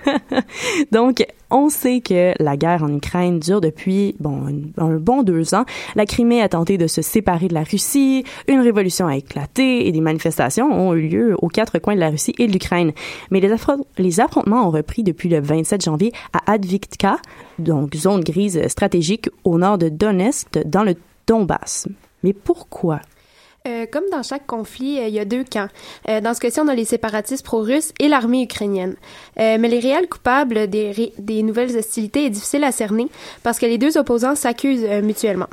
[0.93, 5.65] Donc, on sait que la guerre en Ukraine dure depuis, bon, un, bon deux ans.
[5.95, 9.93] La Crimée a tenté de se séparer de la Russie, une révolution a éclaté et
[9.93, 12.93] des manifestations ont eu lieu aux quatre coins de la Russie et de l'Ukraine.
[13.31, 13.55] Mais les,
[13.99, 17.19] les affrontements ont repris depuis le 27 janvier à Adviktka,
[17.59, 20.95] donc zone grise stratégique au nord de Donetsk, dans le
[21.27, 21.89] Donbass.
[22.23, 23.01] Mais pourquoi?
[23.67, 25.69] Euh, comme dans chaque conflit, euh, il y a deux camps.
[26.11, 28.95] Euh, dans ce cas-ci, on a les séparatistes pro-russes et l'armée ukrainienne.
[29.39, 33.09] mais les réels coupables des, des, nouvelles hostilités est difficile à cerner
[33.43, 35.49] parce que les deux opposants s'accusent mutuellement.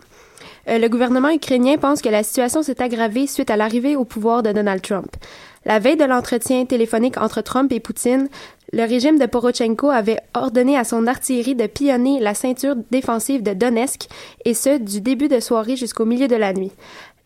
[0.68, 4.52] le gouvernement ukrainien pense que la situation s'est aggravée suite à l'arrivée au pouvoir de
[4.52, 5.16] Donald Trump.
[5.64, 8.28] La veille de l'entretien téléphonique entre Trump et Poutine,
[8.74, 13.54] le régime de Porochenko avait ordonné à son artillerie de pillonner la ceinture défensive de
[13.54, 14.08] Donetsk,
[14.46, 16.72] et ce, du début de soirée jusqu'au milieu de la nuit.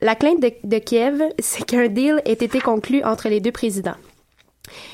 [0.02, 3.96] La crainte de, Kiev, c'est qu'un deal ait été conclu entre les deux présidents.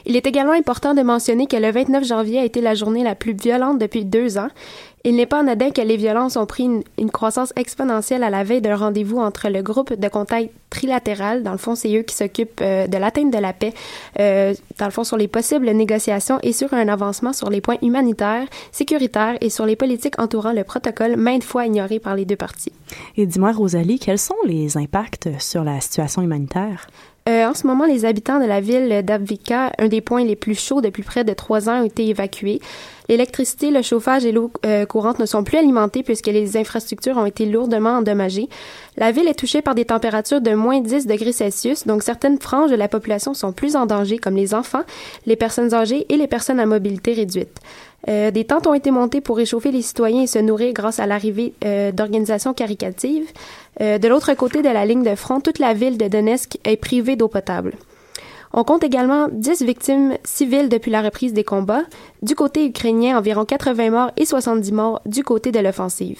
[0.05, 3.15] Il est également important de mentionner que le 29 janvier a été la journée la
[3.15, 4.49] plus violente depuis deux ans.
[5.03, 8.61] Il n'est pas anodin que les violences ont pris une, croissance exponentielle à la veille
[8.61, 12.61] d'un rendez-vous entre le groupe de contact trilatéral, dans le fond c'est eux qui s'occupent
[12.61, 13.73] euh, de l'atteinte de la paix,
[14.19, 17.77] euh, dans le fond sur les possibles négociations et sur un avancement sur les points
[17.81, 22.35] humanitaires, sécuritaires et sur les politiques entourant le protocole maintes fois ignoré par les deux
[22.35, 22.71] parties.
[23.17, 26.87] Et dis-moi Rosalie, quels sont les impacts sur la situation humanitaire?
[27.29, 30.59] Euh, en ce moment, les habitants de la ville d'Abvika, un des points les plus
[30.59, 32.59] chauds depuis près de trois ans, ont été évacués.
[33.11, 37.25] L'électricité, le chauffage et l'eau euh, courante ne sont plus alimentés puisque les infrastructures ont
[37.25, 38.47] été lourdement endommagées.
[38.95, 42.71] La ville est touchée par des températures de moins 10 degrés Celsius, donc certaines franges
[42.71, 44.83] de la population sont plus en danger, comme les enfants,
[45.25, 47.59] les personnes âgées et les personnes à mobilité réduite.
[48.07, 51.05] Euh, des tentes ont été montées pour réchauffer les citoyens et se nourrir grâce à
[51.05, 53.29] l'arrivée euh, d'organisations caricatives.
[53.81, 57.17] De l'autre côté de la ligne de front, toute la ville de Donetsk est privée
[57.17, 57.73] d'eau potable.
[58.53, 61.83] On compte également 10 victimes civiles depuis la reprise des combats.
[62.21, 66.19] Du côté ukrainien, environ 80 morts et 70 morts du côté de l'offensive.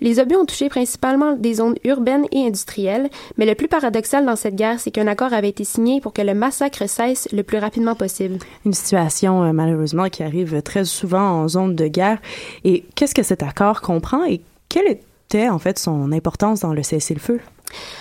[0.00, 4.36] Les obus ont touché principalement des zones urbaines et industrielles, mais le plus paradoxal dans
[4.36, 7.58] cette guerre, c'est qu'un accord avait été signé pour que le massacre cesse le plus
[7.58, 8.38] rapidement possible.
[8.64, 12.18] Une situation, euh, malheureusement, qui arrive très souvent en zone de guerre.
[12.64, 16.82] Et qu'est-ce que cet accord comprend et quelle était, en fait, son importance dans le
[16.82, 17.40] cessez-le-feu?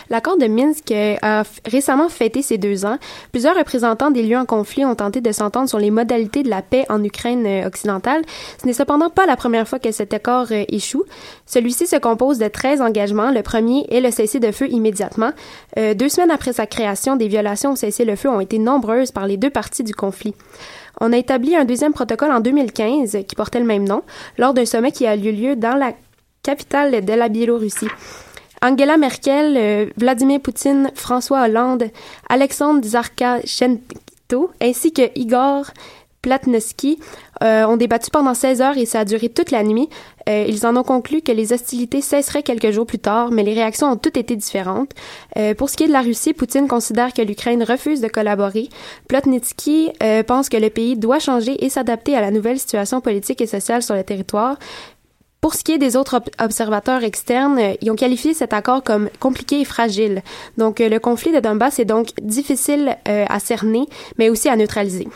[0.10, 2.98] L'accord de Minsk euh, a récemment fêté ses deux ans.
[3.32, 6.62] Plusieurs représentants des lieux en conflit ont tenté de s'entendre sur les modalités de la
[6.62, 8.22] paix en Ukraine euh, occidentale.
[8.62, 11.04] Ce n'est cependant pas la première fois que cet accord euh, échoue.
[11.46, 13.32] Celui-ci se compose de 13 engagements.
[13.32, 15.32] Le premier est le cessez-le-feu immédiatement.
[15.78, 19.50] deux semaines après sa création, des violations au cessez-le-feu ont été nombreuses par les deux
[19.50, 20.34] parties du conflit.
[21.02, 24.04] On a établi un deuxième protocole en 2015 qui portait le même nom
[24.38, 25.94] lors d'un sommet qui a eu lieu dans la
[26.44, 27.90] capitale de la Biélorussie.
[28.66, 31.92] Angela Merkel, euh, Vladimir Poutine, François Hollande,
[32.30, 35.66] Alexandre Zarkachenko ainsi que Igor
[36.24, 36.98] Platnowski
[37.44, 39.88] euh, ont débattu pendant 16 heures et ça a duré toute la nuit.
[40.28, 43.54] Euh, ils en ont conclu que les hostilités cesseraient quelques jours plus tard, mais les
[43.54, 44.94] réactions ont toutes été différentes.
[45.60, 48.70] pour ce qui est de la Russie, Poutine considère que l'Ukraine refuse de collaborer.
[49.08, 49.92] Plotnitsky
[50.26, 53.84] pense que le pays doit changer et s'adapter à la nouvelle situation politique et sociale
[53.84, 54.58] sur le territoire.
[55.46, 59.12] Pour ce qui est des autres observateurs externes, euh, ils ont qualifié cet accord comme
[59.20, 60.24] compliqué et fragile.
[60.58, 63.86] Donc, euh, le conflit de Donbass est donc difficile euh, à cerner,
[64.18, 65.08] mais aussi à neutraliser.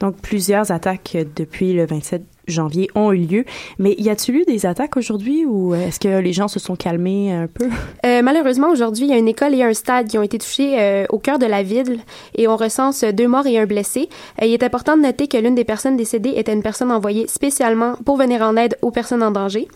[0.00, 3.44] Donc, plusieurs attaques depuis le 27 janvier ont eu lieu.
[3.78, 7.32] Mais y a-t-il eu des attaques aujourd'hui ou est-ce que les gens se sont calmés
[7.32, 7.68] un peu?
[8.04, 10.78] Euh, malheureusement, aujourd'hui, il y a une école et un stade qui ont été touchés
[10.78, 12.00] euh, au cœur de la ville
[12.34, 14.10] et on recense deux morts et un blessé.
[14.42, 17.26] Euh, il est important de noter que l'une des personnes décédées était une personne envoyée
[17.28, 19.68] spécialement pour venir en aide aux personnes en danger.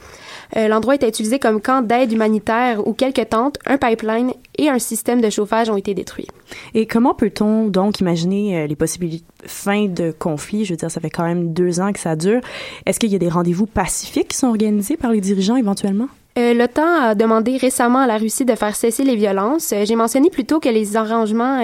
[0.57, 4.78] Euh, l'endroit était utilisé comme camp d'aide humanitaire où quelques tentes, un pipeline et un
[4.78, 6.28] système de chauffage ont été détruits.
[6.74, 10.64] Et comment peut-on donc imaginer euh, les possibilités fin de conflit?
[10.64, 12.40] Je veux dire, ça fait quand même deux ans que ça dure.
[12.87, 16.08] Est-ce qu'il y a des rendez-vous pacifiques qui sont organisés par les dirigeants éventuellement?
[16.38, 19.74] Euh, L'OTAN a demandé récemment à la Russie de faire cesser les violences.
[19.84, 21.61] J'ai mentionné plutôt que les arrangements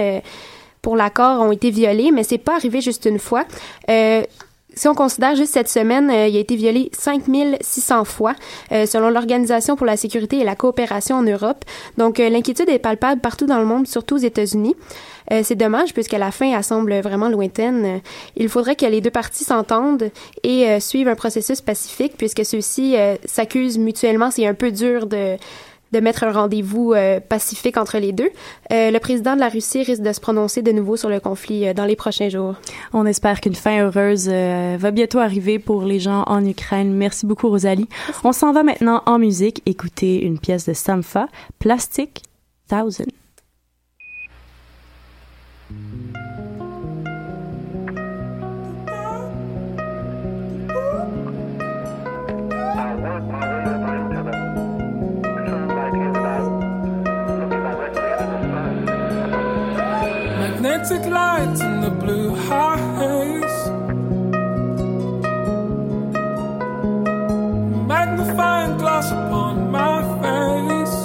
[0.84, 3.44] pour l'accord ont été violés, mais c'est pas arrivé juste une fois.
[3.88, 4.22] Euh,
[4.76, 8.34] si on considère juste cette semaine, euh, il a été violé 5600 fois,
[8.72, 11.64] euh, selon l'Organisation pour la sécurité et la coopération en Europe.
[11.96, 14.74] Donc, euh, l'inquiétude est palpable partout dans le monde, surtout aux États-Unis.
[15.42, 18.02] c'est dommage puisque la fin, elle semble vraiment lointaine.
[18.37, 20.10] il faudrait que les deux parties s'entendent
[20.42, 24.30] et suivent un processus pacifique puisque ceux-ci s'accusent mutuellement.
[24.30, 25.38] C'est un peu dur de
[25.94, 28.30] de mettre un rendez-vous euh, pacifique entre les deux.
[28.72, 31.68] Euh, le président de la Russie risque de se prononcer de nouveau sur le conflit
[31.68, 32.57] euh, dans les prochains jours.
[32.92, 36.92] On espère qu'une fin heureuse va bientôt arriver pour les gens en Ukraine.
[36.94, 37.88] Merci beaucoup, Rosalie.
[38.24, 41.28] On s'en va maintenant en musique écouter une pièce de Sampha,
[41.61, 42.22] Plastic
[42.68, 43.04] Thousand.
[60.84, 63.58] Magnetic lights in the blue haze.
[67.88, 70.98] Magnifying glass upon my face.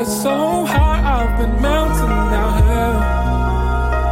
[0.00, 2.96] It's so high, I've been melting out here.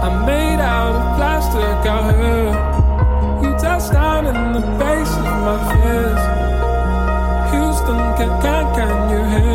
[0.04, 2.52] I'm made out of plastic out here.
[3.42, 6.22] You touch down in the base of my fears.
[7.50, 9.47] Houston, can, can, can you hear?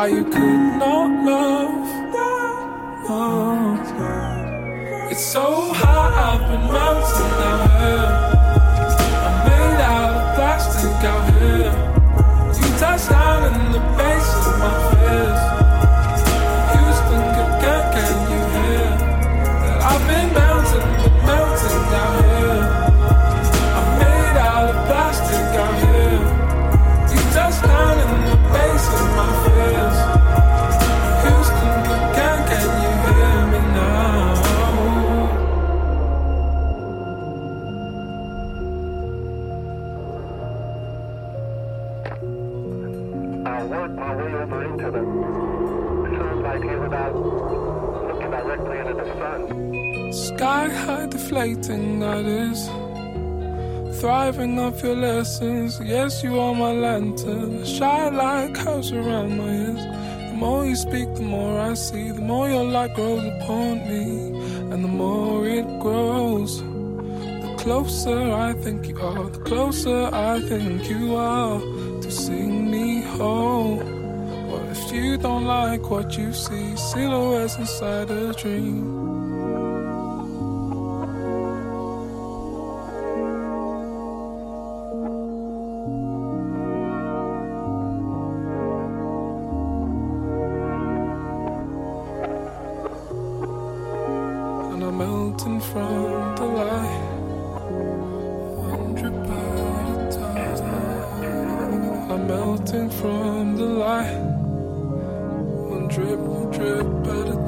[0.00, 0.59] Why you could
[55.40, 55.80] lessons.
[55.88, 57.64] Yes, you are my lantern.
[57.64, 59.84] Shine like house around my ears.
[60.30, 62.10] The more you speak, the more I see.
[62.10, 64.38] The more your light grows upon me.
[64.72, 66.62] And the more it grows.
[66.62, 69.30] The closer I think you are.
[69.30, 71.60] The closer I think you are.
[72.02, 73.78] To sing me home.
[74.50, 76.76] What if you don't like what you see?
[76.76, 78.99] Silhouettes inside a dream.
[103.00, 104.14] From the light.
[105.72, 106.86] One drip, one drip
[107.16, 107.39] at a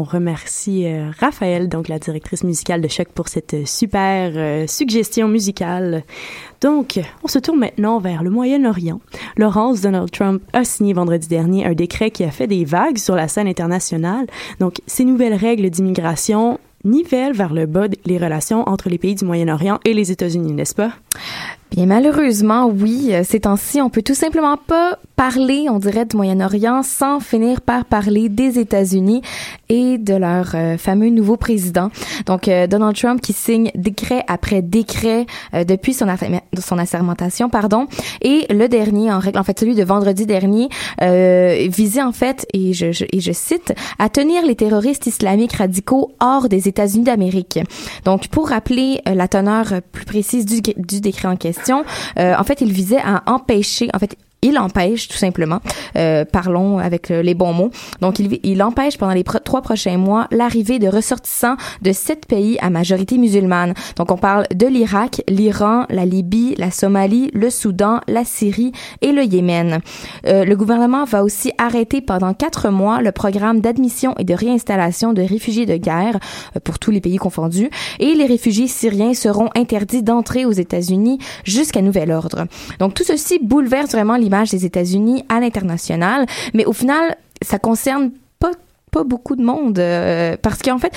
[0.00, 4.66] on remercie euh, Raphaël, donc la directrice musicale de Choc, pour cette euh, super euh,
[4.66, 6.04] suggestion musicale.
[6.62, 9.00] Donc, on se tourne maintenant vers le Moyen-Orient.
[9.36, 13.14] Laurence Donald Trump a signé vendredi dernier un décret qui a fait des vagues sur
[13.14, 14.26] la scène internationale.
[14.58, 19.24] Donc, ces nouvelles règles d'immigration nivellent vers le bas les relations entre les pays du
[19.24, 20.92] Moyen-Orient et les États-Unis, n'est-ce pas?
[21.70, 23.10] Bien malheureusement, oui.
[23.12, 27.60] euh, Ces temps-ci, on peut tout simplement pas parler, on dirait, du Moyen-Orient sans finir
[27.60, 29.22] par parler des États-Unis
[29.68, 31.90] et de leur euh, fameux nouveau président.
[32.26, 36.06] Donc, euh, Donald Trump qui signe décret après décret euh, depuis son,
[36.58, 37.86] son assermentation, pardon.
[38.20, 40.68] Et le dernier, en règle, en fait, celui de vendredi dernier,
[41.02, 45.52] euh, visait en fait, et je, je- et je cite, à tenir les terroristes islamiques
[45.52, 47.60] radicaux hors des États-Unis d'Amérique.
[48.04, 51.59] Donc, pour rappeler euh, la teneur plus précise du, du décret en question,
[52.18, 53.88] euh, en fait, il visait à empêcher,
[54.42, 55.60] il empêche tout simplement,
[55.96, 57.70] euh, parlons avec euh, les bons mots.
[58.00, 62.26] Donc, il, il empêche pendant les pro- trois prochains mois l'arrivée de ressortissants de sept
[62.26, 63.74] pays à majorité musulmane.
[63.96, 68.72] Donc, on parle de l'Irak, l'Iran, la Libye, la Somalie, le Soudan, la Syrie
[69.02, 69.80] et le Yémen.
[70.26, 75.12] Euh, le gouvernement va aussi arrêter pendant quatre mois le programme d'admission et de réinstallation
[75.12, 76.18] de réfugiés de guerre
[76.56, 77.70] euh, pour tous les pays confondus.
[77.98, 82.46] Et les réfugiés syriens seront interdits d'entrer aux États-Unis jusqu'à nouvel ordre.
[82.78, 84.16] Donc, tout ceci bouleverse vraiment
[84.50, 88.52] des États-Unis à l'international, mais au final, ça concerne pas
[88.90, 90.92] pas beaucoup de monde euh, parce qu'en fait,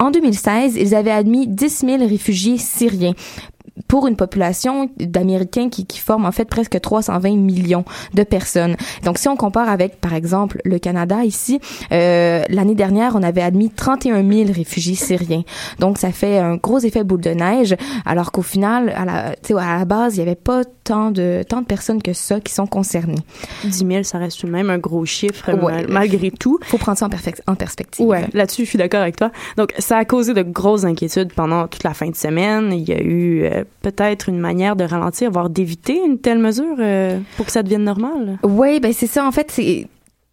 [0.00, 3.14] en 2016, ils avaient admis 10 000 réfugiés syriens
[3.88, 8.76] pour une population d'Américains qui, qui forme en fait presque 320 millions de personnes.
[9.04, 11.60] Donc si on compare avec par exemple le Canada ici,
[11.92, 15.42] euh, l'année dernière on avait admis 31 000 réfugiés syriens.
[15.78, 19.54] Donc ça fait un gros effet boule de neige, alors qu'au final à la, tu
[19.54, 22.40] sais, à la base il y avait pas tant de tant de personnes que ça
[22.40, 23.14] qui sont concernées.
[23.64, 25.72] 10 000, ça reste tout de même un gros chiffre Ouais.
[25.72, 26.58] mal- malgré tout.
[26.64, 28.04] Faut prendre ça en, en perspective.
[28.06, 29.30] Ouais, là-dessus, je suis d'accord avec toi.
[29.56, 32.72] Donc, ça a causé de grosses inquiétudes pendant toute la fin de semaine.
[32.72, 36.76] Il y a eu euh, peut-être une manière de ralentir, voire d'éviter une telle mesure
[36.78, 38.38] euh, pour que ça devienne normal?
[38.42, 39.26] Oui, ben c'est ça.
[39.26, 39.86] En fait, c'est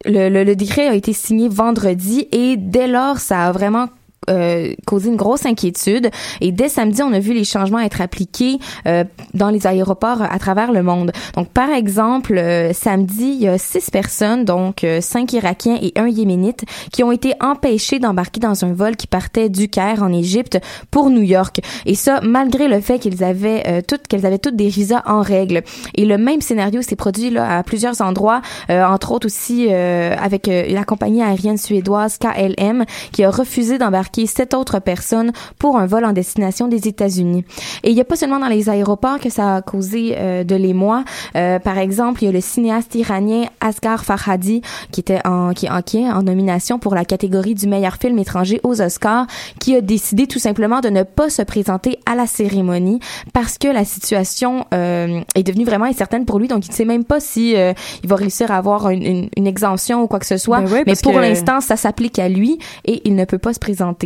[0.06, 3.88] le, décret a été signé vendredi et dès lors, ça a vraiment
[4.30, 6.10] euh, causé une grosse inquiétude.
[6.42, 8.58] Et dès samedi, on a vu les changements être appliqués
[8.88, 9.04] euh,
[9.34, 11.12] dans les aéroports à travers le monde.
[11.36, 15.94] Donc, par exemple, euh, samedi, il y a six personnes, donc euh, cinq Irakiens et
[15.96, 20.12] un Yéménite, qui ont été empêchés d'embarquer dans un vol qui partait du Caire en
[20.12, 20.60] Égypte
[20.92, 21.62] pour New York.
[21.86, 25.22] Et ça, malgré le fait qu'ils avaient euh, toutes qu'elles avaient toutes des visas en
[25.22, 25.64] règle.
[25.96, 30.48] Et le même scénario s'est produit là à plusieurs endroits, euh, entre autres aussi avec
[30.48, 36.06] la compagnie aérienne suédoise KLM qui a refusé d'embarquer sept autres personnes pour un vol
[36.06, 37.44] en destination des États-Unis.
[37.84, 40.56] Et il n'y a pas seulement dans les aéroports que ça a causé euh, de
[40.56, 41.04] l'émoi.
[41.36, 44.62] Euh, par exemple, il y a le cinéaste iranien Asghar Farhadi
[44.92, 48.18] qui était en qui, en, qui est en nomination pour la catégorie du meilleur film
[48.20, 49.28] étranger aux Oscars,
[49.60, 53.00] qui a décidé tout simplement de ne pas se présenter à la cérémonie
[53.34, 56.48] parce que la situation euh, est devenue vraiment incertaine pour lui.
[56.48, 59.30] Donc, il ne sait même pas si euh, il va réussir à avoir une, une,
[59.38, 60.62] une exemption ou quoi que ce soit.
[60.62, 63.60] Ben Mais pour que- l'instant, ça s'applique à lui et il ne peut pas se
[63.60, 64.03] présenter.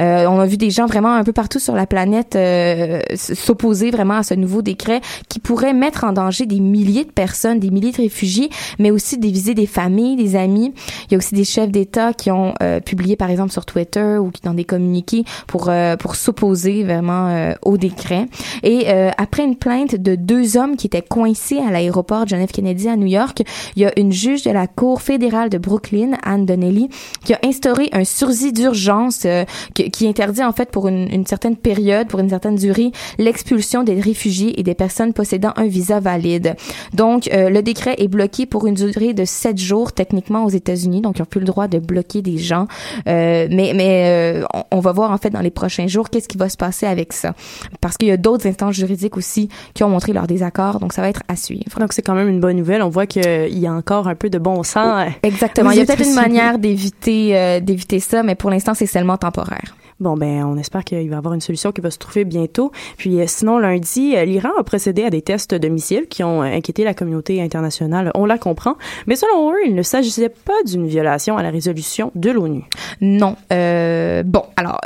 [0.00, 3.90] Euh, on a vu des gens vraiment un peu partout sur la planète euh, s'opposer
[3.90, 7.70] vraiment à ce nouveau décret qui pourrait mettre en danger des milliers de personnes, des
[7.70, 10.72] milliers de réfugiés, mais aussi diviser des familles, des amis.
[11.06, 14.18] Il y a aussi des chefs d'État qui ont euh, publié, par exemple, sur Twitter
[14.18, 18.26] ou qui dans des communiqués pour pour s'opposer vraiment au décret.
[18.62, 22.52] Et après une plainte de deux hommes qui étaient coincés à l'aéroport John F.
[22.52, 23.42] Kennedy à New York,
[23.76, 26.88] il y a une juge de la Cour fédérale de Brooklyn, Anne Donnelly,
[27.24, 29.44] qui a instauré un sursis d'urgence euh,
[29.74, 33.82] qui, qui interdit en fait pour une, une certaine période, pour une certaine durée, l'expulsion
[33.82, 36.56] des réfugiés et des personnes possédant un visa valide.
[36.92, 41.00] Donc, euh, le décret est bloqué pour une durée de sept jours techniquement aux États-Unis,
[41.00, 42.66] donc ils n'ont plus le droit de bloquer des gens.
[43.08, 46.38] Euh, mais mais on, on va voir en fait dans les prochains jours qu'est-ce qui
[46.38, 47.34] va se passer avec ça,
[47.80, 51.02] parce qu'il y a d'autres instances juridiques aussi qui ont montré leur désaccord, donc ça
[51.02, 51.78] va être à suivre.
[51.78, 52.82] Donc c'est quand même une bonne nouvelle.
[52.82, 55.08] On voit qu'il y a encore un peu de bon sens.
[55.22, 55.70] Exactement.
[55.70, 59.11] Il y a peut-être une manière d'éviter euh, d'éviter ça, mais pour l'instant c'est seulement
[59.16, 59.74] temporaire.
[60.00, 62.72] Bon, ben, on espère qu'il va y avoir une solution qui va se trouver bientôt.
[62.96, 66.42] Puis, euh, sinon, lundi, euh, l'Iran a procédé à des tests de missiles qui ont
[66.42, 68.10] euh, inquiété la communauté internationale.
[68.14, 68.76] On la comprend.
[69.06, 72.64] Mais selon eux, il ne s'agissait pas d'une violation à la résolution de l'ONU.
[73.00, 73.36] Non.
[73.52, 74.80] Euh, bon, alors.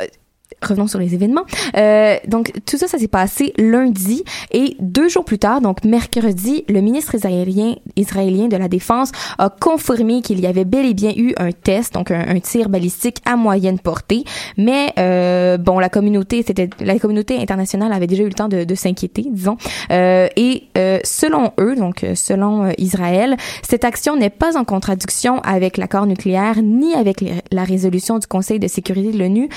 [0.61, 1.45] Revenons sur les événements.
[1.75, 6.65] Euh, donc tout ça, ça s'est passé lundi et deux jours plus tard, donc mercredi,
[6.67, 11.33] le ministre israélien de la défense a confirmé qu'il y avait bel et bien eu
[11.37, 14.23] un test, donc un, tir balistique à moyenne portée.
[14.57, 18.75] Mais euh, bon, la communauté, c'était la communauté internationale avait déjà eu le temps de,
[18.75, 19.57] s'inquiéter, disons.
[19.91, 25.39] Euh, et euh, selon eux, donc selon euh, Israël, cette action n'est pas en contradiction
[25.41, 29.49] avec l'accord nucléaire ni avec la résolution du Conseil de sécurité de l'ONU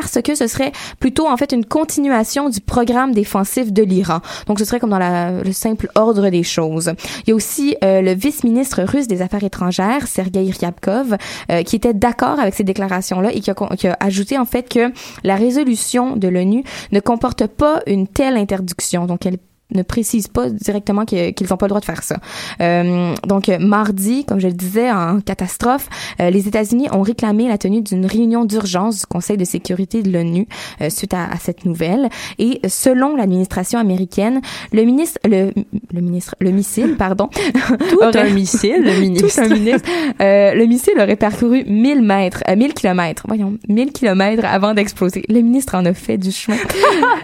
[0.00, 4.20] parce que ce serait plutôt en fait une continuation du programme défensif de l'Iran.
[4.46, 6.92] Donc ce serait comme dans la- le simple ordre des choses.
[7.26, 11.16] Il y a aussi euh, le vice-ministre russe des Affaires étrangères, Sergei Ryabkov,
[11.50, 14.68] euh, qui était d'accord avec ces déclarations-là et qui a, qui a ajouté en fait
[14.68, 14.92] que
[15.24, 19.06] la résolution de l'ONU ne comporte pas une telle interdiction.
[19.06, 19.38] Donc elle
[19.74, 22.16] ne précise pas directement qu'ils n'ont pas le droit de faire ça.
[22.60, 25.88] Euh, donc euh, mardi, comme je le disais, en catastrophe,
[26.20, 30.10] euh, les États-Unis ont réclamé la tenue d'une réunion d'urgence du Conseil de sécurité de
[30.10, 30.46] l'ONU
[30.80, 32.08] euh, suite à, à cette nouvelle.
[32.38, 34.40] Et euh, selon l'administration américaine,
[34.72, 35.52] le ministre, le,
[35.92, 37.28] le ministre, le missile, pardon,
[37.90, 39.28] Tout un missile, le ministre.
[39.34, 39.88] tout un ministre,
[40.20, 45.22] euh, le missile aurait parcouru 1000 mètres, euh, 1000 kilomètres, voyons, 1000 kilomètres avant d'exploser.
[45.28, 46.56] Le ministre en a fait du chemin.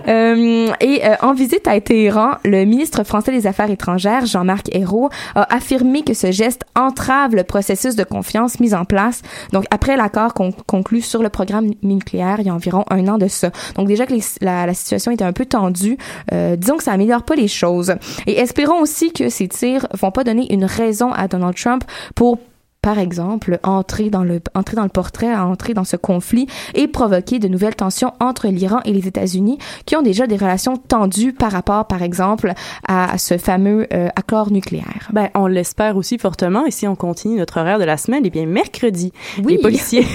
[0.08, 5.10] Euh, et euh, en visite à Téhéran, le ministre français des Affaires étrangères, Jean-Marc Ayrault,
[5.34, 9.22] a affirmé que ce geste entrave le processus de confiance mis en place.
[9.52, 13.18] Donc, après l'accord con- conclu sur le programme nucléaire, il y a environ un an
[13.18, 13.50] de ça.
[13.76, 15.96] Donc, déjà que la situation était un peu tendue,
[16.32, 17.94] euh, disons que ça améliore pas les choses.
[18.26, 22.38] Et espérons aussi que ces tirs vont pas donner une raison à Donald Trump pour
[22.82, 27.38] par exemple, entrer dans le entrer dans le portrait, entrer dans ce conflit et provoquer
[27.38, 31.52] de nouvelles tensions entre l'Iran et les États-Unis qui ont déjà des relations tendues par
[31.52, 32.52] rapport, par exemple,
[32.88, 35.08] à ce fameux euh, accord nucléaire.
[35.12, 36.66] Ben, on l'espère aussi fortement.
[36.66, 39.12] Et si on continue notre horaire de la semaine, eh bien, mercredi,
[39.44, 39.54] Oui.
[39.54, 40.06] les policiers,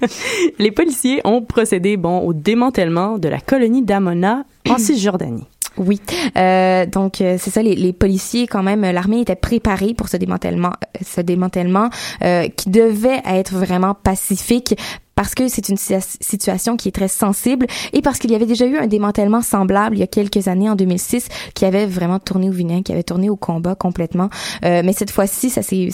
[0.58, 5.44] les policiers ont procédé, bon, au démantèlement de la colonie d'Amona en Cisjordanie.
[5.78, 6.00] Oui,
[6.36, 7.62] euh, donc euh, c'est ça.
[7.62, 11.88] Les, les policiers, quand même, euh, l'armée était préparée pour ce démantèlement, euh, ce démantèlement
[12.22, 14.76] euh, qui devait être vraiment pacifique
[15.14, 18.46] parce que c'est une situa- situation qui est très sensible et parce qu'il y avait
[18.46, 22.18] déjà eu un démantèlement semblable il y a quelques années en 2006 qui avait vraiment
[22.18, 24.30] tourné au vinaigre, qui avait tourné au combat complètement.
[24.64, 25.88] Euh, mais cette fois-ci, ça s'est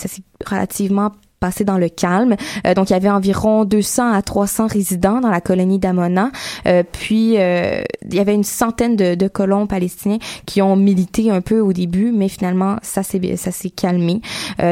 [0.45, 2.37] relativement passé dans le calme.
[2.67, 6.31] Euh, donc, il y avait environ 200 à 300 résidents dans la colonie d'Amona.
[6.67, 11.43] Euh, puis, euh, il y avait une centaine de, colons palestiniens qui ont milité un
[11.43, 14.23] peu au début, mais finalement, ça s'est ça s'est calmé.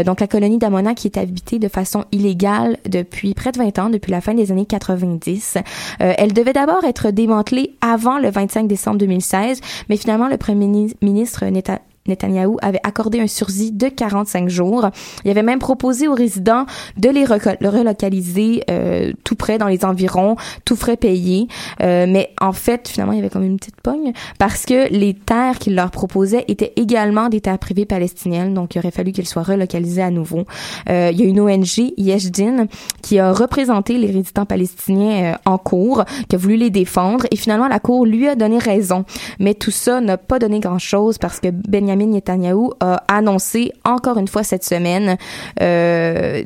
[0.07, 3.91] Donc, la colonie d'Amona qui est habitée de façon illégale depuis près de 20 ans,
[3.91, 5.59] depuis la fin des années 90.
[6.01, 10.67] Euh, elle devait d'abord être démantelée avant le 25 décembre 2016, mais finalement, le premier
[11.03, 14.89] ministre Netanyahu Netanyahou avait accordé un sursis de 45 jours.
[15.25, 20.37] Il avait même proposé aux résidents de les relocaliser euh, tout près dans les environs,
[20.65, 21.49] tout frais payés.
[21.83, 25.15] Euh, mais en fait, finalement, il y avait comme une petite pogne parce que les
[25.15, 28.55] terres qu'il leur proposait étaient également des terres privées palestiniennes.
[28.55, 30.45] Donc, il aurait fallu qu'elles soient relocalisées à nouveau.
[30.89, 32.67] Euh, il y a une ONG, Yeshdin,
[33.03, 37.27] qui a représenté les résidents palestiniens euh, en cours, qui a voulu les défendre.
[37.31, 39.05] Et finalement, la cour lui a donné raison.
[39.39, 44.29] Mais tout ça n'a pas donné grand-chose parce que Benjamin Netanyahu a annoncé encore une
[44.29, 45.17] fois cette semaine
[45.63, 46.45] euh,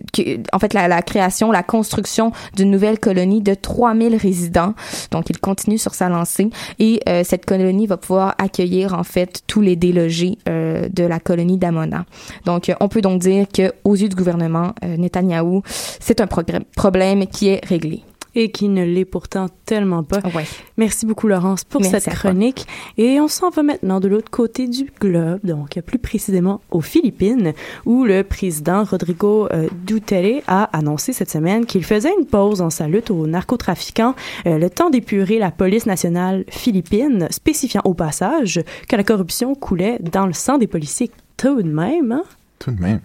[0.60, 4.74] fait la, création, la construction d'une nouvelle colonie de 3000 résidents.
[5.10, 9.42] Donc il continue sur sa lancée et euh, cette colonie va pouvoir accueillir en fait
[9.46, 12.04] tous les délogés euh, de la colonie d'Amona.
[12.44, 17.48] Donc on peut donc dire que aux yeux du gouvernement Netanyahu, c'est un problème qui
[17.48, 18.04] est réglé.
[18.34, 20.20] Et qui ne l'est pourtant tellement pas.
[20.34, 20.44] Ouais.
[20.76, 22.30] Merci beaucoup, Laurence, pour Merci cette toi.
[22.30, 22.66] chronique.
[22.96, 27.52] Et on s'en va maintenant de l'autre côté du globe, donc plus précisément aux Philippines,
[27.86, 32.70] où le président Rodrigo euh, Duterte a annoncé cette semaine qu'il faisait une pause dans
[32.70, 34.14] sa lutte aux narcotrafiquants,
[34.46, 39.98] euh, le temps d'épurer la police nationale philippine, spécifiant au passage que la corruption coulait
[40.00, 42.12] dans le sang des policiers tout de même.
[42.12, 42.24] Hein?
[42.58, 43.00] Tout de même.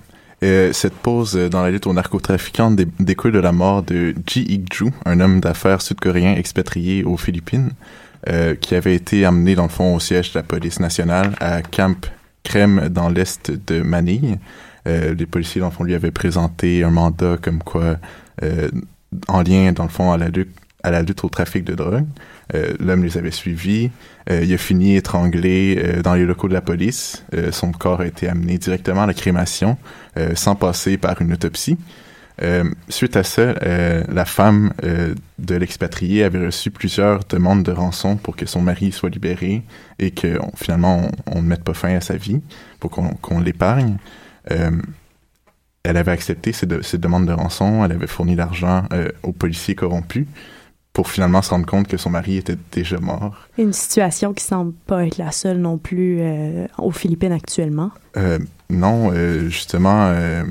[0.46, 4.42] Euh, cette pause dans la lutte aux narcotrafiquants dé- découle de la mort de Ji
[4.42, 7.72] Ik-ju, un homme d'affaires sud-coréen expatrié aux Philippines,
[8.30, 11.62] euh, qui avait été amené dans le fond au siège de la police nationale à
[11.64, 12.12] Camp
[12.44, 14.38] Crème dans l'est de Manille.
[14.88, 17.98] Euh, les policiers dans le fond lui avaient présenté un mandat comme quoi
[19.30, 20.28] en lien dans le fond à la
[20.84, 22.06] à la lutte au trafic de drogue.
[22.54, 23.92] Euh, L'homme les avait suivis.
[24.30, 27.24] Euh, il a fini étranglé euh, dans les locaux de la police.
[27.52, 29.78] Son corps a été amené directement à la crémation
[30.36, 31.78] sans passer par une autopsie.
[32.90, 33.54] Suite à ça,
[34.08, 34.72] la femme
[35.40, 39.64] de l'expatrié avait reçu plusieurs demandes de rançon pour que son mari soit libéré
[40.00, 42.42] et que finalement on, ne mette pas fin à sa vie
[42.80, 43.98] pour qu'on l'épargne.
[44.48, 48.88] Elle avait accepté ces, ces demandes de rançon, elle avait fourni l'argent
[49.24, 50.28] aux policiers corrompus
[50.96, 53.36] pour finalement se rendre compte que son mari était déjà mort.
[53.58, 57.92] Une situation qui semble pas être la seule non plus euh, aux Philippines actuellement.
[58.16, 58.40] Euh,
[58.70, 60.46] non, euh, justement, euh,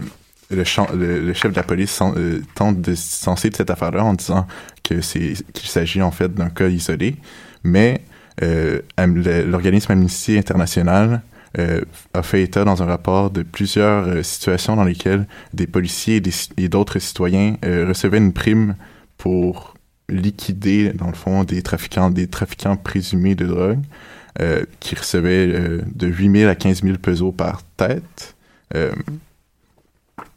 [0.50, 0.64] le,
[0.94, 4.12] le, le chef de la police euh, tente de se distancer de cette affaire-là en
[4.12, 4.46] disant
[4.82, 7.16] que c'est qu'il s'agit en fait d'un cas isolé,
[7.62, 8.02] mais
[8.42, 11.22] euh, l'organisme Amnesty International
[11.58, 11.80] euh,
[12.12, 16.20] a fait état dans un rapport de plusieurs situations dans lesquelles des policiers
[16.58, 18.76] et d'autres citoyens euh, recevaient une prime
[19.16, 19.73] pour
[20.08, 23.80] liquider, dans le fond, des trafiquants, des trafiquants présumés de drogue,
[24.40, 28.34] euh, qui recevaient euh, de 8 000 à 15 000 pesos par tête.
[28.74, 28.92] Euh,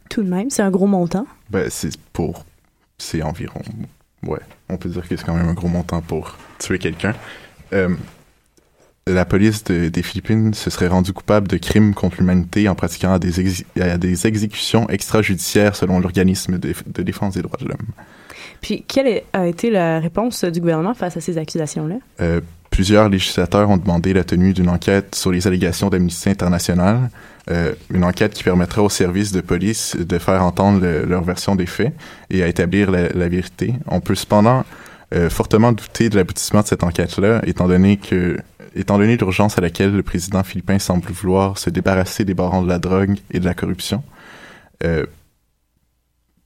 [0.09, 1.25] Tout de même, c'est un gros montant.
[1.49, 2.45] ben, c'est pour...
[2.97, 3.61] C'est environ...
[4.25, 4.39] Ouais,
[4.69, 7.13] on peut dire que c'est quand même un gros montant pour tuer quelqu'un.
[9.09, 13.17] La police de- des Philippines se serait rendue coupable de crimes contre l'humanité en pratiquant
[13.19, 17.87] des, exé- à des exécutions extrajudiciaires selon l'organisme de, de défense des droits de l'homme.
[18.61, 21.95] Puis, quelle a été la réponse du gouvernement face à ces accusations-là?
[22.21, 27.09] Euh, plusieurs législateurs ont demandé la tenue d'une enquête sur les allégations d'Amnesty International,
[27.49, 31.55] euh, une enquête qui permettra aux services de police de faire entendre le- leur version
[31.55, 31.93] des faits
[32.29, 33.73] et à établir la, vérité.
[33.87, 34.65] On peut cependant
[35.15, 38.37] euh, fortement douter de l'aboutissement de cette enquête-là, étant donné que
[38.75, 42.67] étant donné l'urgence à laquelle le président philippin semble vouloir se débarrasser des barons de
[42.67, 44.03] la drogue et de la corruption,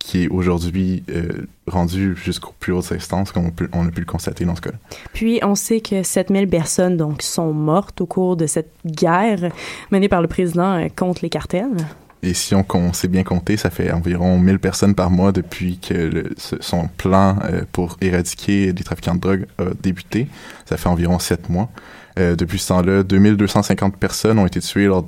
[0.04, 4.00] qui est aujourd'hui euh, rendu jusqu'aux plus hautes instances, comme on, peut, on a pu
[4.02, 4.72] le constater dans ce cas.
[5.14, 9.52] Puis, on sait que 7000 personnes donc sont mortes au cours de cette guerre
[9.92, 11.78] menée par le président euh, contre les cartels.
[12.24, 15.78] Et si on, on sait bien compter, ça fait environ 1000 personnes par mois depuis
[15.80, 20.28] que le- son plan euh, pour éradiquer les trafiquants de drogue a débuté.
[20.66, 21.70] Ça fait environ 7 mois.
[22.18, 25.08] Depuis ce temps-là, 2250 personnes ont été tuées lors-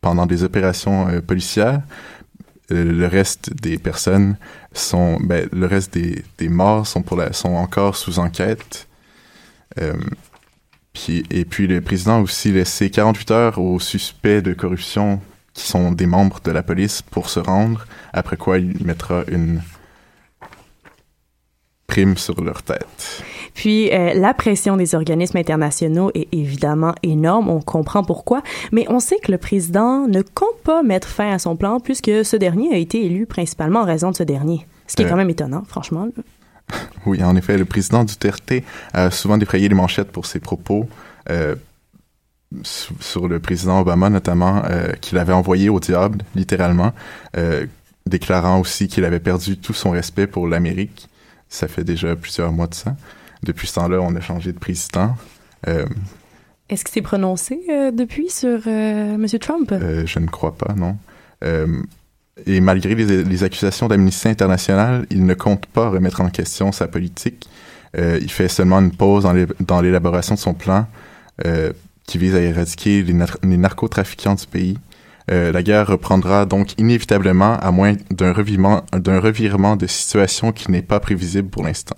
[0.00, 1.80] pendant des opérations policières.
[2.72, 4.36] Euh, le reste des personnes
[4.72, 8.88] sont, ben, le reste des, des morts sont pour la, sont encore sous enquête.
[9.80, 9.94] Euh,
[10.92, 15.20] puis, et puis le président a aussi laissé 48 heures aux suspects de corruption
[15.52, 19.60] qui sont des membres de la police pour se rendre, après quoi il mettra une
[21.86, 23.24] prime sur leur tête.
[23.54, 28.42] Puis euh, la pression des organismes internationaux est évidemment énorme, on comprend pourquoi,
[28.72, 32.24] mais on sait que le président ne compte pas mettre fin à son plan puisque
[32.24, 34.66] ce dernier a été élu principalement en raison de ce dernier.
[34.86, 35.08] Ce qui est Euh.
[35.10, 36.06] quand même étonnant, franchement.
[36.16, 36.22] là.
[37.06, 38.52] Oui, en effet, le président Duterte
[38.92, 40.88] a souvent défrayé les manchettes pour ses propos
[41.30, 41.54] euh,
[42.62, 46.92] sur, sur le président Obama, notamment, euh, qu'il avait envoyé au diable, littéralement,
[47.36, 47.66] euh,
[48.06, 51.08] déclarant aussi qu'il avait perdu tout son respect pour l'Amérique.
[51.48, 52.96] Ça fait déjà plusieurs mois de ça.
[53.44, 55.16] Depuis ce temps-là, on a changé de président.
[55.68, 55.86] Euh,
[56.68, 59.26] Est-ce que c'est prononcé euh, depuis sur euh, M.
[59.40, 59.70] Trump?
[59.72, 60.96] Euh, je ne crois pas, non.
[62.46, 66.88] Et malgré les, les accusations d'Amnesty International, il ne compte pas remettre en question sa
[66.88, 67.48] politique.
[67.96, 70.86] Il fait seulement une pause dans l'é- dans l'élaboration de son plan
[72.06, 74.78] qui vise à éradiquer les, nar- les narcotrafiquants du pays.
[75.30, 80.70] Euh, la guerre reprendra donc inévitablement à moins d'un revirement, d'un revirement de situation qui
[80.70, 81.96] n'est pas prévisible pour l'instant.